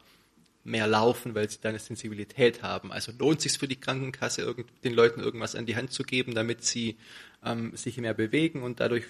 [0.64, 2.92] mehr laufen, weil sie da eine Sensibilität haben.
[2.92, 6.04] Also lohnt es sich für die Krankenkasse, irgend, den Leuten irgendwas an die Hand zu
[6.04, 6.98] geben, damit sie
[7.44, 9.06] ähm, sich mehr bewegen und dadurch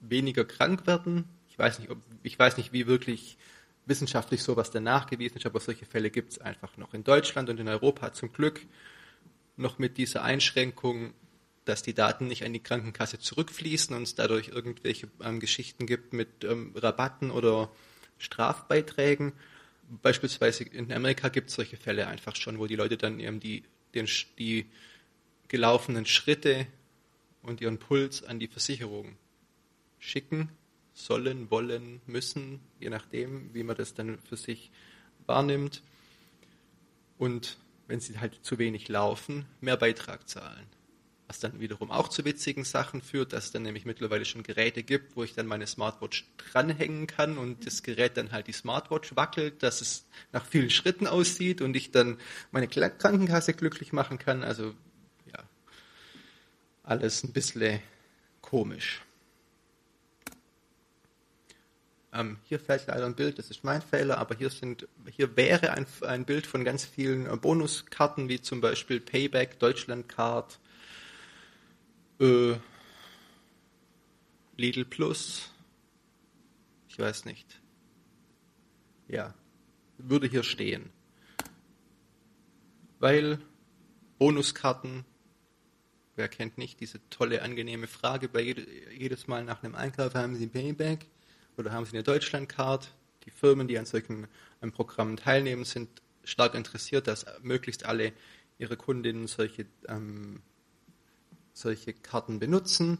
[0.00, 1.24] weniger krank werden.
[1.50, 3.36] Ich weiß nicht, ob, ich weiß nicht, wie wirklich
[3.86, 7.58] wissenschaftlich sowas denn nachgewiesen ist, aber solche Fälle gibt es einfach noch in Deutschland und
[7.58, 8.60] in Europa zum Glück
[9.56, 11.14] noch mit dieser Einschränkung
[11.64, 16.12] dass die Daten nicht an die Krankenkasse zurückfließen und es dadurch irgendwelche ähm, Geschichten gibt
[16.12, 17.70] mit ähm, Rabatten oder
[18.18, 19.32] Strafbeiträgen.
[20.02, 23.64] Beispielsweise in Amerika gibt es solche Fälle einfach schon, wo die Leute dann eben die,
[23.94, 24.08] den,
[24.38, 24.66] die
[25.48, 26.66] gelaufenen Schritte
[27.42, 29.16] und ihren Puls an die Versicherung
[29.98, 30.50] schicken
[30.94, 34.70] sollen, wollen, müssen, je nachdem, wie man das dann für sich
[35.26, 35.82] wahrnimmt.
[37.18, 40.66] Und wenn sie halt zu wenig laufen, mehr Beitrag zahlen
[41.32, 44.82] was dann wiederum auch zu witzigen Sachen führt, dass es dann nämlich mittlerweile schon Geräte
[44.82, 49.16] gibt, wo ich dann meine Smartwatch dranhängen kann und das Gerät dann halt die Smartwatch
[49.16, 52.18] wackelt, dass es nach vielen Schritten aussieht und ich dann
[52.50, 54.44] meine Krankenkasse glücklich machen kann.
[54.44, 54.74] Also
[55.32, 55.42] ja,
[56.82, 57.80] alles ein bisschen
[58.42, 59.00] komisch.
[62.14, 65.72] Ähm, hier fällt leider ein Bild, das ist mein Fehler, aber hier, sind, hier wäre
[65.72, 70.58] ein, ein Bild von ganz vielen äh, Bonuskarten, wie zum Beispiel Payback, Deutschlandcard,
[72.20, 72.54] äh,
[74.58, 75.50] Lidl Plus.
[76.88, 77.60] Ich weiß nicht.
[79.08, 79.34] Ja,
[79.96, 80.90] würde hier stehen.
[82.98, 83.38] Weil
[84.18, 85.06] Bonuskarten,
[86.16, 90.36] wer kennt nicht diese tolle, angenehme Frage bei jede, jedes Mal nach einem Einkauf, haben
[90.36, 91.06] Sie Payback
[91.56, 92.92] oder haben Sie eine Deutschlandcard?
[93.24, 94.26] Die Firmen, die an solchen
[94.60, 95.88] an Programmen teilnehmen, sind
[96.24, 98.12] stark interessiert, dass möglichst alle
[98.58, 100.42] ihre Kundinnen solche ähm,
[101.52, 102.98] solche Karten benutzen.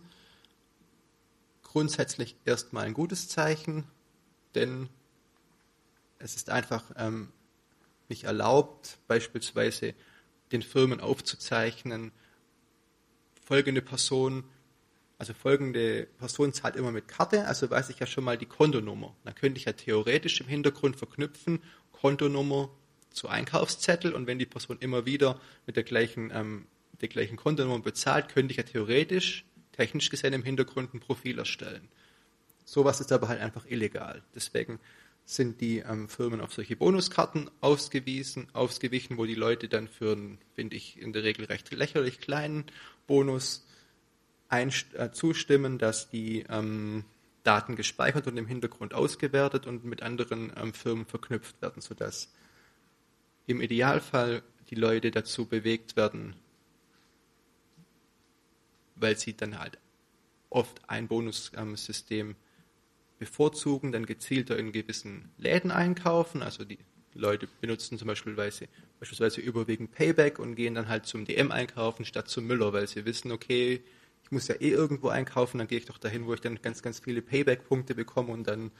[1.62, 3.84] Grundsätzlich erstmal ein gutes Zeichen,
[4.54, 4.88] denn
[6.18, 7.32] es ist einfach ähm,
[8.08, 9.94] nicht erlaubt, beispielsweise
[10.52, 12.12] den Firmen aufzuzeichnen,
[13.42, 14.44] folgende Person,
[15.22, 19.14] also folgende Person zahlt immer mit Karte, also weiß ich ja schon mal die Kontonummer.
[19.22, 21.62] Dann könnte ich ja theoretisch im Hintergrund verknüpfen,
[21.92, 22.70] Kontonummer
[23.10, 26.66] zu Einkaufszettel und wenn die Person immer wieder mit der gleichen, ähm,
[27.00, 31.86] der gleichen Kontonummer bezahlt, könnte ich ja theoretisch, technisch gesehen im Hintergrund ein Profil erstellen.
[32.64, 34.24] Sowas ist aber halt einfach illegal.
[34.34, 34.80] Deswegen
[35.24, 40.38] sind die ähm, Firmen auf solche Bonuskarten ausgewiesen, ausgewichen, wo die Leute dann für einen,
[40.56, 42.64] finde ich, in der Regel recht lächerlich kleinen
[43.06, 43.64] Bonus
[44.52, 47.04] äh, zustimmen, dass die ähm,
[47.42, 52.32] Daten gespeichert und im Hintergrund ausgewertet und mit anderen ähm, Firmen verknüpft werden, sodass
[53.46, 56.36] im Idealfall die Leute dazu bewegt werden,
[58.94, 59.78] weil sie dann halt
[60.50, 62.36] oft ein Bonussystem ähm,
[63.18, 66.42] bevorzugen, dann gezielter in gewissen Läden einkaufen.
[66.42, 66.78] Also die
[67.14, 72.28] Leute benutzen zum Beispiel beispielsweise überwiegend Payback und gehen dann halt zum DM einkaufen statt
[72.28, 73.82] zum Müller, weil sie wissen, okay,
[74.22, 76.82] ich muss ja eh irgendwo einkaufen, dann gehe ich doch dahin, wo ich dann ganz,
[76.82, 78.70] ganz viele Payback-Punkte bekomme und dann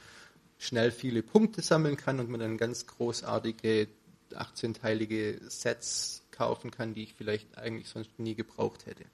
[0.57, 3.87] schnell viele Punkte sammeln kann und man dann ganz großartige
[4.31, 9.05] 18-teilige Sets kaufen kann, die ich vielleicht eigentlich sonst nie gebraucht hätte.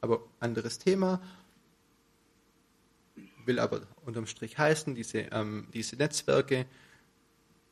[0.00, 1.20] Aber anderes Thema
[3.44, 6.66] will aber unterm Strich heißen, diese, ähm, diese Netzwerke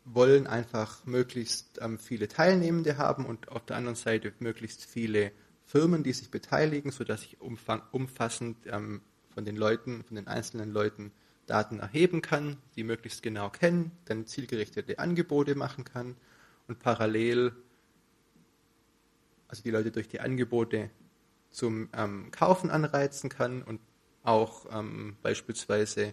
[0.04, 5.32] wollen einfach möglichst ähm, viele Teilnehmende haben und auf der anderen Seite möglichst viele
[5.72, 9.00] Firmen, die sich beteiligen, sodass ich umfang, umfassend ähm,
[9.32, 11.12] von den Leuten, von den einzelnen Leuten
[11.46, 16.16] Daten erheben kann, die möglichst genau kennen, dann zielgerichtete Angebote machen kann
[16.68, 17.52] und parallel
[19.48, 20.90] also die Leute durch die Angebote
[21.48, 23.80] zum ähm, Kaufen anreizen kann und
[24.24, 26.12] auch ähm, beispielsweise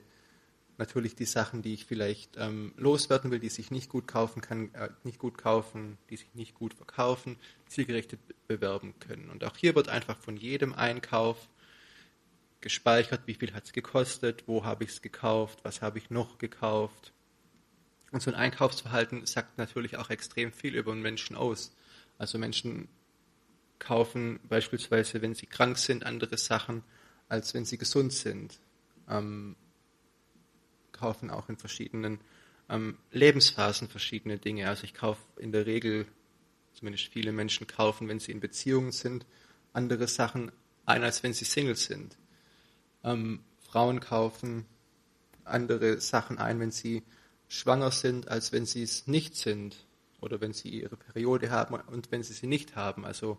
[0.79, 4.73] natürlich die Sachen, die ich vielleicht ähm, loswerden will, die sich nicht gut kaufen kann,
[4.73, 9.29] äh, nicht gut kaufen, die sich nicht gut verkaufen, zielgerichtet bewerben können.
[9.29, 11.49] Und auch hier wird einfach von jedem Einkauf
[12.61, 16.37] gespeichert, wie viel hat es gekostet, wo habe ich es gekauft, was habe ich noch
[16.37, 17.13] gekauft.
[18.11, 21.75] Und so ein Einkaufsverhalten sagt natürlich auch extrem viel über einen Menschen aus.
[22.17, 22.87] Also Menschen
[23.79, 26.83] kaufen beispielsweise, wenn sie krank sind, andere Sachen,
[27.27, 28.59] als wenn sie gesund sind.
[29.09, 29.55] Ähm,
[30.99, 32.19] kaufen auch in verschiedenen
[32.69, 34.67] ähm, Lebensphasen verschiedene Dinge.
[34.67, 36.05] Also ich kaufe in der Regel,
[36.73, 39.25] zumindest viele Menschen kaufen, wenn sie in Beziehungen sind,
[39.73, 40.51] andere Sachen
[40.85, 42.17] ein, als wenn sie Single sind.
[43.03, 44.65] Ähm, Frauen kaufen
[45.43, 47.03] andere Sachen ein, wenn sie
[47.47, 49.75] schwanger sind, als wenn sie es nicht sind.
[50.21, 53.05] Oder wenn sie ihre Periode haben und wenn sie sie nicht haben.
[53.05, 53.37] Also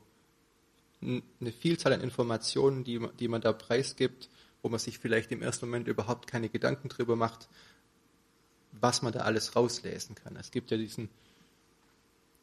[1.03, 4.29] eine Vielzahl an Informationen, die, die man da preisgibt,
[4.63, 7.49] wo man sich vielleicht im ersten Moment überhaupt keine Gedanken drüber macht,
[8.73, 10.37] was man da alles rauslesen kann.
[10.37, 11.09] Es gibt ja diesen,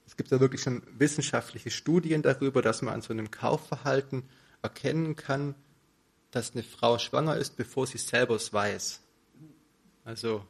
[0.06, 4.24] es gibt ja wirklich schon wissenschaftliche Studien darüber, dass man an so einem Kaufverhalten
[4.62, 5.56] erkennen kann,
[6.32, 9.02] dass eine Frau schwanger ist, bevor sie selber es weiß.
[10.04, 10.46] Also,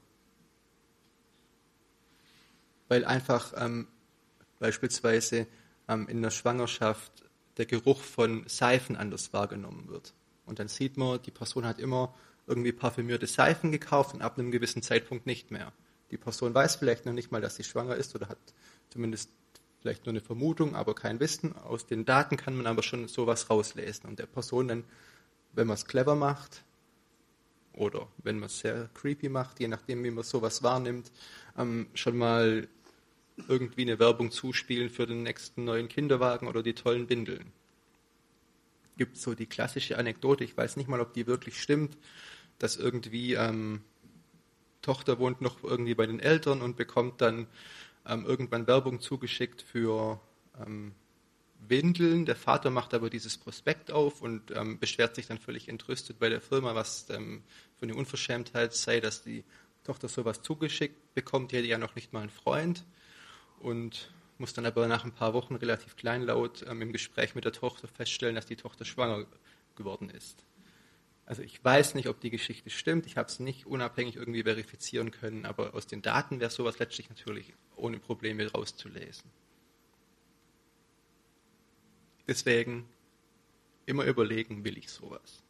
[2.87, 3.87] weil einfach ähm,
[4.59, 5.47] beispielsweise
[5.87, 7.11] ähm, in der Schwangerschaft
[7.57, 10.13] der Geruch von Seifen anders wahrgenommen wird.
[10.47, 12.15] Und dann sieht man, die Person hat immer
[12.47, 15.73] irgendwie parfümierte Seifen gekauft und ab einem gewissen Zeitpunkt nicht mehr.
[16.11, 18.37] Die Person weiß vielleicht noch nicht mal, dass sie schwanger ist oder hat
[18.89, 19.29] zumindest
[19.81, 21.55] vielleicht nur eine Vermutung, aber kein Wissen.
[21.55, 24.09] Aus den Daten kann man aber schon sowas rauslesen.
[24.09, 24.83] Und der Person dann,
[25.53, 26.63] wenn man es clever macht
[27.73, 31.11] oder wenn man es sehr creepy macht, je nachdem, wie man sowas wahrnimmt,
[31.57, 32.67] ähm, schon mal
[33.47, 37.51] irgendwie eine Werbung zuspielen für den nächsten neuen Kinderwagen oder die tollen Windeln.
[38.97, 41.97] Gibt so die klassische Anekdote, ich weiß nicht mal, ob die wirklich stimmt,
[42.59, 43.81] dass irgendwie ähm,
[44.81, 47.47] Tochter wohnt noch irgendwie bei den Eltern und bekommt dann
[48.05, 50.19] ähm, irgendwann Werbung zugeschickt für
[50.65, 50.93] ähm,
[51.59, 52.25] Windeln.
[52.25, 56.29] Der Vater macht aber dieses Prospekt auf und ähm, beschwert sich dann völlig entrüstet bei
[56.29, 57.43] der Firma, was ähm,
[57.77, 59.43] für eine Unverschämtheit sei, dass die
[59.83, 61.51] Tochter sowas zugeschickt bekommt.
[61.51, 62.85] Die hätte ja noch nicht mal einen Freund
[63.59, 67.53] und muss dann aber nach ein paar Wochen relativ kleinlaut ähm, im Gespräch mit der
[67.53, 69.25] Tochter feststellen, dass die Tochter schwanger
[69.75, 70.43] geworden ist.
[71.25, 75.11] Also ich weiß nicht, ob die Geschichte stimmt, ich habe es nicht unabhängig irgendwie verifizieren
[75.11, 79.29] können, aber aus den Daten wäre sowas letztlich natürlich ohne Probleme rauszulesen.
[82.27, 82.87] Deswegen
[83.85, 85.41] immer überlegen, will ich sowas.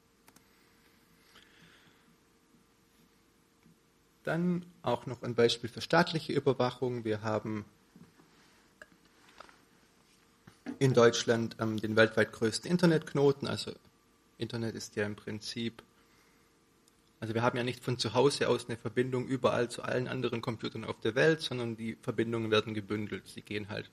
[4.24, 7.06] Dann auch noch ein Beispiel für staatliche Überwachung.
[7.06, 7.66] Wir haben
[10.80, 13.48] in Deutschland ähm, den weltweit größten Internetknoten.
[13.48, 13.72] Also
[14.38, 15.84] Internet ist ja im Prinzip
[17.20, 20.42] Also wir haben ja nicht von zu Hause aus eine Verbindung überall zu allen anderen
[20.42, 23.28] Computern auf der Welt, sondern die Verbindungen werden gebündelt.
[23.28, 23.90] Sie gehen halt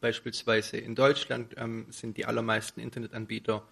[0.00, 3.66] beispielsweise in Deutschland ähm, sind die allermeisten Internetanbieter,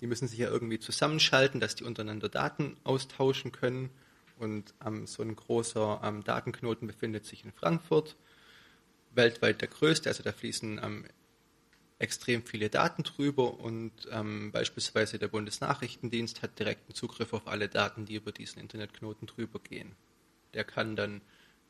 [0.00, 3.90] die müssen sich ja irgendwie zusammenschalten, dass die untereinander Daten austauschen können.
[4.38, 8.16] Und ähm, so ein großer ähm, Datenknoten befindet sich in Frankfurt,
[9.12, 10.08] weltweit der größte.
[10.08, 11.04] Also da fließen ähm,
[11.98, 18.06] extrem viele Daten drüber und ähm, beispielsweise der Bundesnachrichtendienst hat direkten Zugriff auf alle Daten,
[18.06, 19.94] die über diesen Internetknoten drüber gehen.
[20.54, 21.20] Der kann dann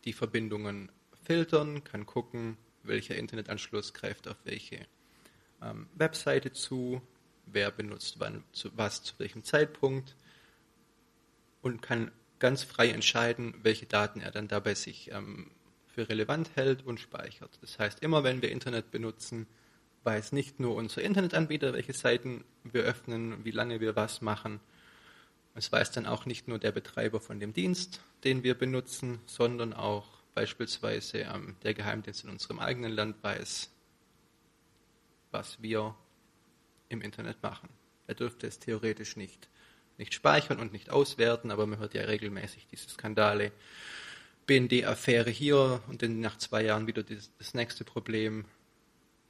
[0.04, 0.90] die Verbindungen
[1.24, 4.86] filtern, kann gucken, welcher Internetanschluss greift auf welche
[5.62, 7.02] ähm, Webseite zu,
[7.46, 10.14] wer benutzt wann zu, was zu welchem Zeitpunkt
[11.60, 15.50] und kann ganz frei entscheiden, welche Daten er dann dabei sich ähm,
[16.00, 17.50] für relevant hält und speichert.
[17.60, 19.46] Das heißt, immer wenn wir Internet benutzen,
[20.04, 24.60] weiß nicht nur unser Internetanbieter, welche Seiten wir öffnen, wie lange wir was machen.
[25.54, 29.74] Es weiß dann auch nicht nur der Betreiber von dem Dienst, den wir benutzen, sondern
[29.74, 33.70] auch beispielsweise ähm, der Geheimdienst in unserem eigenen Land weiß,
[35.32, 35.94] was wir
[36.88, 37.68] im Internet machen.
[38.06, 39.50] Er dürfte es theoretisch nicht,
[39.98, 43.52] nicht speichern und nicht auswerten, aber man hört ja regelmäßig diese Skandale.
[44.50, 48.46] BND-Affäre hier und dann nach zwei Jahren wieder das, das nächste Problem.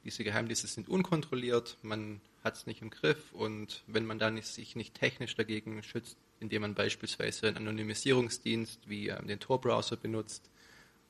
[0.03, 4.75] Diese Geheimdienste sind unkontrolliert, man hat es nicht im Griff und wenn man dann sich
[4.75, 10.49] nicht technisch dagegen schützt, indem man beispielsweise einen Anonymisierungsdienst wie ähm, den Tor-Browser benutzt,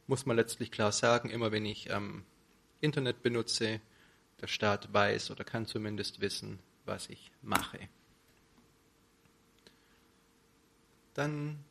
[0.07, 2.26] muss man letztlich klar sagen, immer wenn ich ähm,
[2.82, 3.80] Internet benutze,
[4.41, 7.80] der Staat weiß oder kann zumindest wissen, was ich mache.
[11.14, 11.64] Dann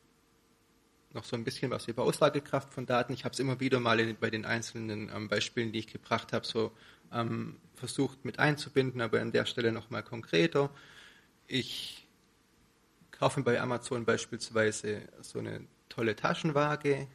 [1.13, 3.13] noch so ein bisschen was über Aussagekraft von Daten.
[3.13, 6.33] Ich habe es immer wieder mal in, bei den einzelnen ähm, Beispielen, die ich gebracht
[6.33, 6.71] habe, so
[7.11, 10.69] ähm, versucht mit einzubinden, aber an der Stelle nochmal konkreter.
[11.47, 12.07] Ich
[13.11, 17.07] kaufe bei Amazon beispielsweise so eine tolle Taschenwaage,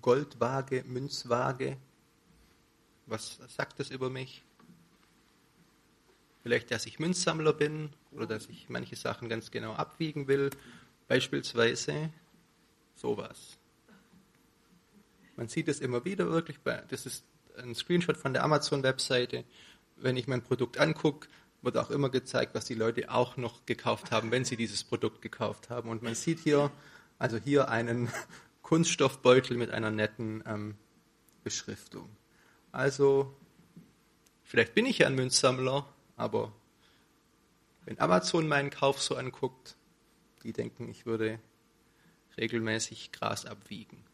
[0.00, 1.76] Goldwaage, Münzwaage.
[3.06, 4.44] Was sagt das über mich?
[6.42, 10.50] Vielleicht, dass ich Münzsammler bin oder dass ich manche Sachen ganz genau abwiegen will.
[11.08, 12.10] Beispielsweise
[13.00, 13.58] sowas.
[15.36, 16.58] Man sieht es immer wieder wirklich.
[16.88, 17.24] Das ist
[17.56, 19.44] ein Screenshot von der Amazon-Webseite.
[19.96, 21.28] Wenn ich mein Produkt angucke,
[21.62, 25.22] wird auch immer gezeigt, was die Leute auch noch gekauft haben, wenn sie dieses Produkt
[25.22, 25.88] gekauft haben.
[25.88, 26.70] Und man sieht hier,
[27.18, 28.10] also hier einen
[28.62, 30.74] Kunststoffbeutel mit einer netten ähm,
[31.42, 32.08] Beschriftung.
[32.72, 33.34] Also,
[34.44, 35.86] vielleicht bin ich ja ein Münzsammler,
[36.16, 36.52] aber
[37.84, 39.76] wenn Amazon meinen Kauf so anguckt,
[40.44, 41.40] die denken, ich würde
[42.40, 44.04] regelmäßig Gras abwiegen.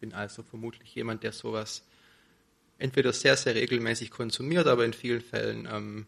[0.00, 1.84] Bin also vermutlich jemand, der sowas
[2.78, 6.06] entweder sehr, sehr regelmäßig konsumiert, aber in vielen Fällen ähm,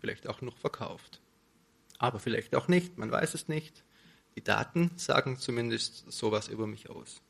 [0.00, 1.20] vielleicht auch noch verkauft.
[1.98, 3.82] Aber vielleicht auch nicht, man weiß es nicht.
[4.36, 7.20] Die Daten sagen zumindest sowas über mich aus.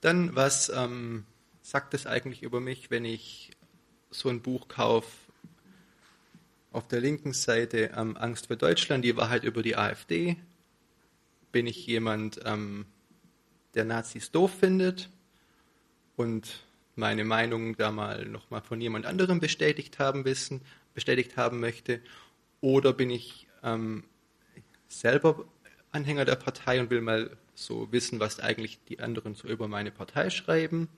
[0.00, 1.26] Dann, was ähm,
[1.62, 3.50] sagt es eigentlich über mich, wenn ich
[4.10, 5.10] so ein Buch kaufe?
[6.72, 10.36] Auf der linken Seite ähm, Angst für Deutschland, die Wahrheit über die AfD.
[11.56, 12.84] Bin ich jemand, ähm,
[13.72, 15.08] der Nazis doof findet
[16.14, 20.60] und meine Meinung da mal nochmal von jemand anderem bestätigt haben wissen,
[20.92, 22.02] bestätigt haben möchte?
[22.60, 24.04] Oder bin ich ähm,
[24.88, 25.46] selber
[25.92, 29.90] Anhänger der Partei und will mal so wissen, was eigentlich die anderen so über meine
[29.90, 30.88] Partei schreiben?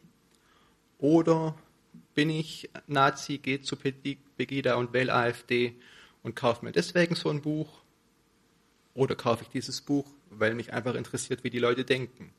[0.99, 1.55] Oder
[2.17, 5.77] bin ich Nazi, gehe zu Pegida und wähle AfD
[6.25, 7.69] und kaufe mir deswegen so ein Buch?
[8.95, 12.33] Oder kaufe ich dieses Buch, weil mich einfach interessiert, wie die Leute denken?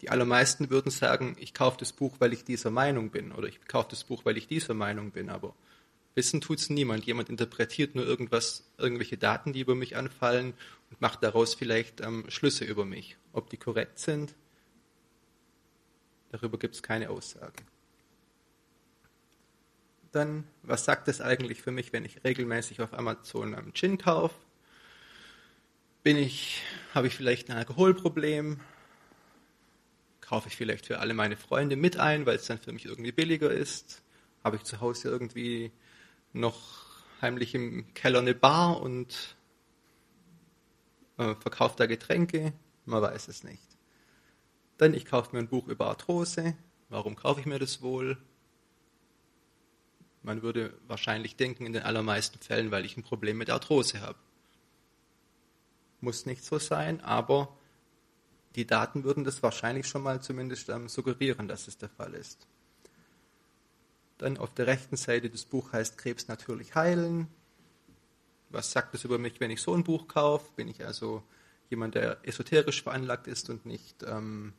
[0.00, 3.60] Die allermeisten würden sagen, ich kaufe das Buch, weil ich dieser Meinung bin, oder ich
[3.66, 5.54] kaufe das Buch, weil ich dieser Meinung bin, aber
[6.18, 7.04] Wissen tut es niemand.
[7.04, 10.52] Jemand interpretiert nur irgendwas, irgendwelche Daten, die über mich anfallen
[10.90, 13.16] und macht daraus vielleicht ähm, Schlüsse über mich.
[13.32, 14.34] Ob die korrekt sind,
[16.30, 17.62] darüber gibt es keine Aussage.
[20.10, 24.34] Dann, was sagt das eigentlich für mich, wenn ich regelmäßig auf Amazon einen Gin kaufe?
[26.08, 26.62] Bin ich,
[26.94, 28.58] habe ich vielleicht ein Alkoholproblem?
[30.22, 33.12] Kaufe ich vielleicht für alle meine Freunde mit ein, weil es dann für mich irgendwie
[33.12, 34.00] billiger ist?
[34.42, 35.70] Habe ich zu Hause irgendwie
[36.32, 36.86] noch
[37.20, 39.36] heimlich im Keller eine Bar und
[41.18, 42.54] äh, verkauft da Getränke.
[42.86, 43.60] Man weiß es nicht.
[44.78, 46.56] Dann, ich kaufe mir ein Buch über Arthrose.
[46.88, 48.16] Warum kaufe ich mir das wohl?
[50.22, 54.16] Man würde wahrscheinlich denken, in den allermeisten Fällen, weil ich ein Problem mit Arthrose habe.
[56.00, 57.56] Muss nicht so sein, aber
[58.54, 62.46] die Daten würden das wahrscheinlich schon mal zumindest ähm, suggerieren, dass es der Fall ist.
[64.18, 67.28] Dann auf der rechten Seite das Buch heißt Krebs natürlich heilen.
[68.50, 70.50] Was sagt es über mich, wenn ich so ein Buch kaufe?
[70.56, 71.22] Bin ich also
[71.70, 74.54] jemand, der esoterisch veranlagt ist und nicht ähm,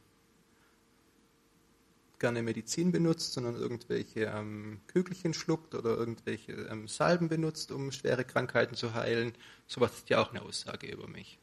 [2.19, 8.25] gerne Medizin benutzt, sondern irgendwelche ähm, Kügelchen schluckt oder irgendwelche ähm, Salben benutzt, um schwere
[8.25, 9.33] Krankheiten zu heilen.
[9.67, 11.39] Sowas ist ja auch eine Aussage über mich.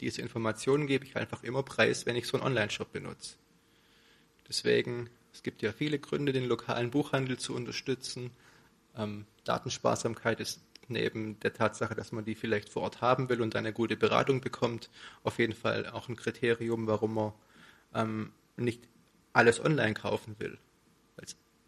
[0.00, 3.36] Diese Informationen gebe ich einfach immer preis, wenn ich so einen Online-Shop benutze.
[4.48, 8.30] Deswegen, es gibt ja viele Gründe, den lokalen Buchhandel zu unterstützen.
[8.96, 13.56] Ähm, Datensparsamkeit ist neben der Tatsache, dass man die vielleicht vor Ort haben will und
[13.56, 14.90] eine gute Beratung bekommt,
[15.22, 17.32] auf jeden Fall auch ein Kriterium, warum man
[17.94, 18.82] ähm, nicht
[19.32, 20.58] alles online kaufen will.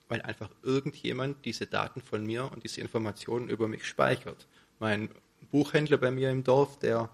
[0.09, 4.47] Weil einfach irgendjemand diese Daten von mir und diese Informationen über mich speichert.
[4.79, 5.09] Mein
[5.51, 7.09] Buchhändler bei mir im Dorf, der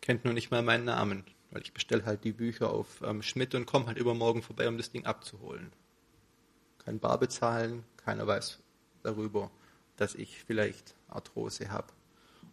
[0.00, 3.54] kennt nur nicht mal meinen Namen, weil ich bestelle halt die Bücher auf ähm, Schmidt
[3.54, 5.70] und komme halt übermorgen vorbei, um das Ding abzuholen.
[6.78, 8.58] Kein Bar bezahlen, keiner weiß
[9.02, 9.50] darüber,
[9.96, 11.88] dass ich vielleicht Arthrose habe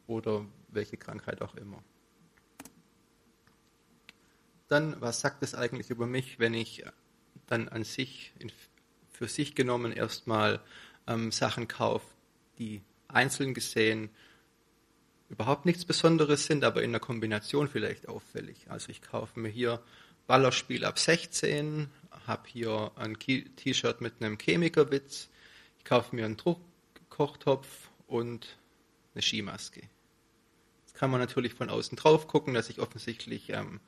[0.07, 1.82] oder welche Krankheit auch immer.
[4.68, 6.84] Dann, was sagt es eigentlich über mich, wenn ich
[7.47, 8.51] dann an sich, in,
[9.11, 10.59] für sich genommen, erstmal
[11.07, 12.07] ähm, Sachen kauft,
[12.57, 14.09] die einzeln gesehen
[15.29, 18.69] überhaupt nichts Besonderes sind, aber in der Kombination vielleicht auffällig.
[18.69, 19.81] Also ich kaufe mir hier
[20.27, 21.89] Ballerspiel ab 16,
[22.27, 25.29] habe hier ein T-Shirt mit einem Chemikerwitz,
[25.77, 28.57] ich kaufe mir einen Druckkochtopf und
[29.13, 29.81] eine Skimaske.
[30.85, 33.79] Jetzt kann man natürlich von außen drauf gucken, dass ich offensichtlich ähm,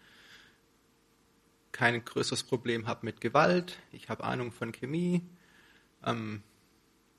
[1.78, 3.78] kein größeres Problem habe mit Gewalt.
[3.92, 5.22] Ich habe Ahnung von Chemie,
[6.04, 6.42] ähm,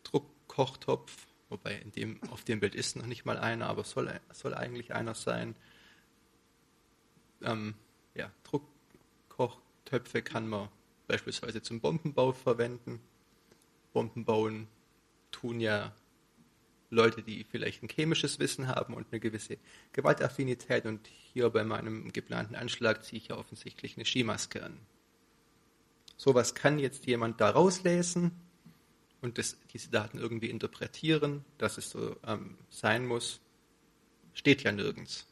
[0.02, 4.92] Druckkochtopf, wobei dem, auf dem Bild ist noch nicht mal einer, aber soll, soll eigentlich
[4.92, 5.54] einer sein.
[7.40, 7.74] Ähm,
[8.14, 10.68] ja, Druckkochtöpfe kann man
[11.06, 12.98] beispielsweise zum Bombenbau verwenden.
[13.92, 14.66] Bomben bauen
[15.30, 15.94] tun ja
[16.90, 19.58] Leute, die vielleicht ein chemisches Wissen haben und eine gewisse
[19.92, 20.86] Gewaltaffinität.
[20.86, 24.78] Und hier bei meinem geplanten Anschlag ziehe ich ja offensichtlich eine Skimaske an.
[26.16, 28.32] Sowas kann jetzt jemand da rauslesen
[29.20, 33.40] und das, diese Daten irgendwie interpretieren, dass es so ähm, sein muss,
[34.32, 35.26] steht ja nirgends.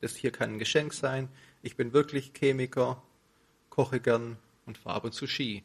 [0.00, 1.28] Das hier kann ein Geschenk sein.
[1.62, 3.02] Ich bin wirklich Chemiker,
[3.70, 4.36] koche gern
[4.66, 5.62] und fahre ab und zu Ski.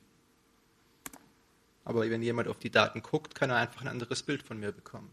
[1.84, 4.72] Aber wenn jemand auf die Daten guckt, kann er einfach ein anderes Bild von mir
[4.72, 5.10] bekommen.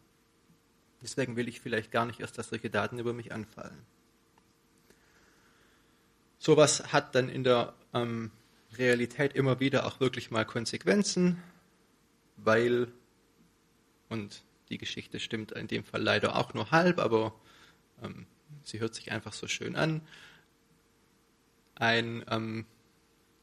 [1.02, 3.86] Deswegen will ich vielleicht gar nicht erst, dass solche Daten über mich anfallen.
[6.38, 8.30] Sowas hat dann in der ähm,
[8.76, 11.42] Realität immer wieder auch wirklich mal Konsequenzen,
[12.36, 12.88] weil,
[14.08, 17.34] und die Geschichte stimmt in dem Fall leider auch nur halb, aber
[18.02, 18.26] ähm,
[18.62, 20.02] sie hört sich einfach so schön an.
[21.74, 22.66] Ein ähm,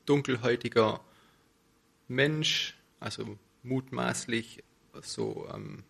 [0.06, 1.02] dunkelhäutiger
[2.08, 4.64] Mensch, also mutmaßlich
[5.02, 5.84] so ähm,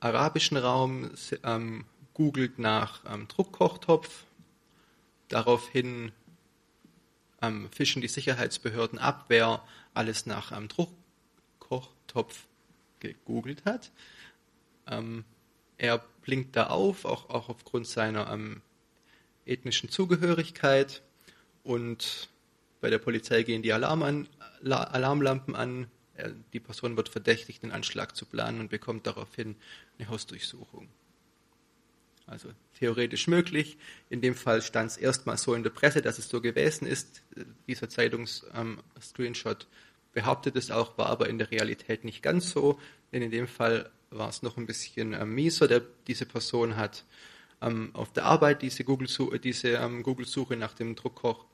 [0.00, 1.10] arabischen Raum
[1.42, 1.84] ähm,
[2.14, 4.24] googelt nach ähm, Druckkochtopf.
[5.28, 6.12] Daraufhin
[7.42, 9.62] ähm, fischen die Sicherheitsbehörden ab, wer
[9.94, 12.46] alles nach ähm, Druckkochtopf
[13.00, 13.90] gegoogelt hat.
[14.86, 15.24] Ähm,
[15.76, 18.62] er blinkt da auf, auch, auch aufgrund seiner ähm,
[19.46, 21.02] ethnischen Zugehörigkeit.
[21.62, 22.28] Und
[22.80, 24.28] bei der Polizei gehen die Alarm an,
[24.64, 25.88] Alarmlampen an.
[26.52, 29.56] Die Person wird verdächtigt, den Anschlag zu planen und bekommt daraufhin
[29.98, 30.88] eine Hausdurchsuchung.
[32.26, 33.78] Also theoretisch möglich.
[34.10, 37.22] In dem Fall stand es erstmal so in der Presse, dass es so gewesen ist.
[37.66, 39.68] Dieser Zeitungs-Screenshot ähm,
[40.12, 42.78] behauptet es auch, war aber in der Realität nicht ganz so.
[43.12, 45.68] Denn in dem Fall war es noch ein bisschen ähm, mieser.
[45.68, 47.04] Der, diese Person hat
[47.62, 50.26] ähm, auf der Arbeit diese Google-Suche diese, ähm, Google
[50.56, 51.46] nach dem Druckkoch,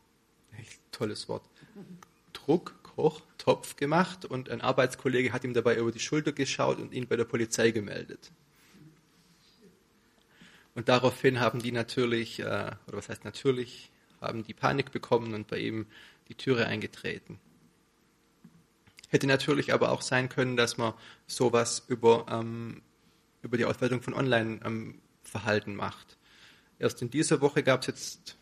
[0.90, 1.44] tolles Wort,
[2.32, 7.08] Druck Kochtopf gemacht und ein Arbeitskollege hat ihm dabei über die Schulter geschaut und ihn
[7.08, 8.30] bei der Polizei gemeldet.
[10.74, 12.44] Und daraufhin haben die natürlich, äh,
[12.86, 13.90] oder was heißt natürlich,
[14.20, 15.86] haben die Panik bekommen und bei ihm
[16.28, 17.38] die Türe eingetreten.
[19.08, 20.94] Hätte natürlich aber auch sein können, dass man
[21.26, 22.82] sowas über, ähm,
[23.42, 26.16] über die Auswertung von Online-Verhalten ähm, macht.
[26.78, 28.36] Erst in dieser Woche gab es jetzt,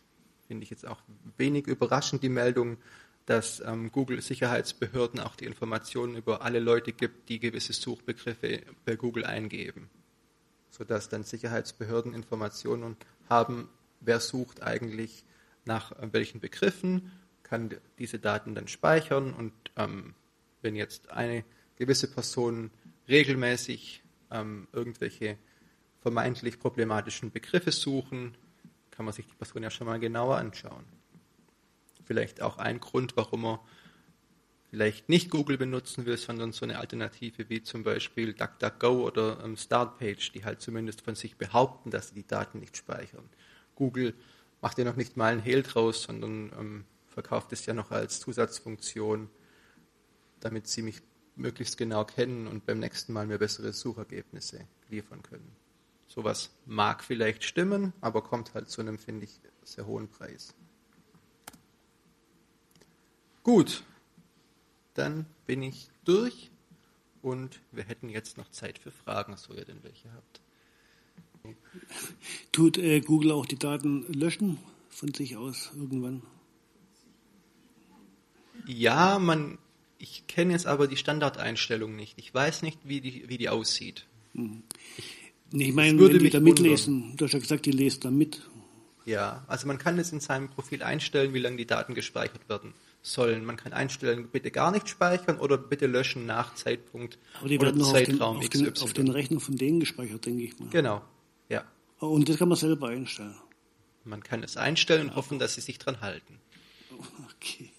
[0.47, 1.03] finde ich jetzt auch
[1.37, 2.79] wenig überraschend, die Meldung,
[3.27, 9.25] dass ähm, Google-Sicherheitsbehörden auch die Informationen über alle Leute gibt, die gewisse Suchbegriffe bei Google
[9.25, 9.91] eingeben,
[10.71, 12.97] sodass dann Sicherheitsbehörden Informationen
[13.29, 13.69] haben,
[14.01, 15.25] wer sucht eigentlich
[15.65, 17.13] nach äh, welchen Begriffen,
[17.43, 20.15] kann diese Daten dann speichern und ähm,
[20.63, 21.45] wenn jetzt eine
[21.77, 22.71] gewisse Person
[23.09, 25.37] regelmäßig ähm, irgendwelche
[26.01, 28.37] vermeintlich problematischen Begriffe suchen,
[28.91, 30.85] kann man sich die Person ja schon mal genauer anschauen
[32.05, 33.61] vielleicht auch ein Grund, warum er
[34.71, 39.57] vielleicht nicht Google benutzen will, sondern so eine Alternative wie zum Beispiel DuckDuckGo oder ähm,
[39.57, 43.29] Startpage, die halt zumindest von sich behaupten, dass sie die Daten nicht speichern.
[43.75, 44.15] Google
[44.63, 48.21] macht ja noch nicht mal einen Hehl draus, sondern ähm, verkauft es ja noch als
[48.21, 49.29] Zusatzfunktion,
[50.41, 51.03] damit sie mich
[51.37, 55.55] möglichst genau kennen und beim nächsten Mal mir bessere Suchergebnisse liefern können.
[56.09, 60.55] Sowas mag vielleicht stimmen, aber kommt halt zu einem, finde ich, sehr hohen Preis.
[63.43, 63.83] Gut,
[64.95, 66.51] dann bin ich durch
[67.23, 70.41] und wir hätten jetzt noch Zeit für Fragen, so ihr denn welche habt.
[72.53, 74.59] Tut äh, Google auch die Daten löschen
[74.91, 76.23] von sich aus irgendwann?
[78.67, 79.59] Ja, man,
[79.99, 82.17] ich kenne jetzt aber die Standardeinstellung nicht.
[82.19, 84.07] Ich weiß nicht, wie die, wie die aussieht.
[84.35, 84.63] Hm.
[85.51, 88.43] nee, ich meine, wenn die da mitlesen, du hast ja gesagt, die lesen da mit.
[89.05, 92.73] Ja, also man kann es in seinem Profil einstellen, wie lange die Daten gespeichert werden
[93.03, 93.45] sollen.
[93.45, 97.83] Man kann einstellen, bitte gar nicht speichern oder bitte löschen nach Zeitpunkt Aber die werden
[97.83, 100.69] oder Zeitraum auf den, auf den, auf den Rechner von denen gespeichert, denke ich mal.
[100.71, 101.03] Genau,
[101.49, 101.65] ja.
[101.99, 103.35] Und das kann man selber einstellen.
[104.05, 106.39] Man kann es einstellen und hoffen, dass sie sich dran halten.
[107.37, 107.71] Okay.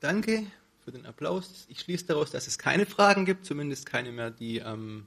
[0.00, 0.46] Danke
[0.82, 1.66] für den Applaus.
[1.68, 5.06] Ich schließe daraus, dass es keine Fragen gibt, zumindest keine mehr, die ähm,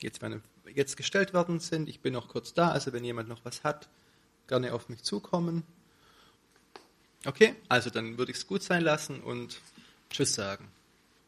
[0.00, 0.42] jetzt, meine,
[0.74, 1.88] jetzt gestellt worden sind.
[1.88, 3.88] Ich bin noch kurz da, also wenn jemand noch was hat,
[4.46, 5.62] gerne auf mich zukommen.
[7.26, 9.60] Okay, also dann würde ich es gut sein lassen und
[10.10, 10.68] Tschüss sagen.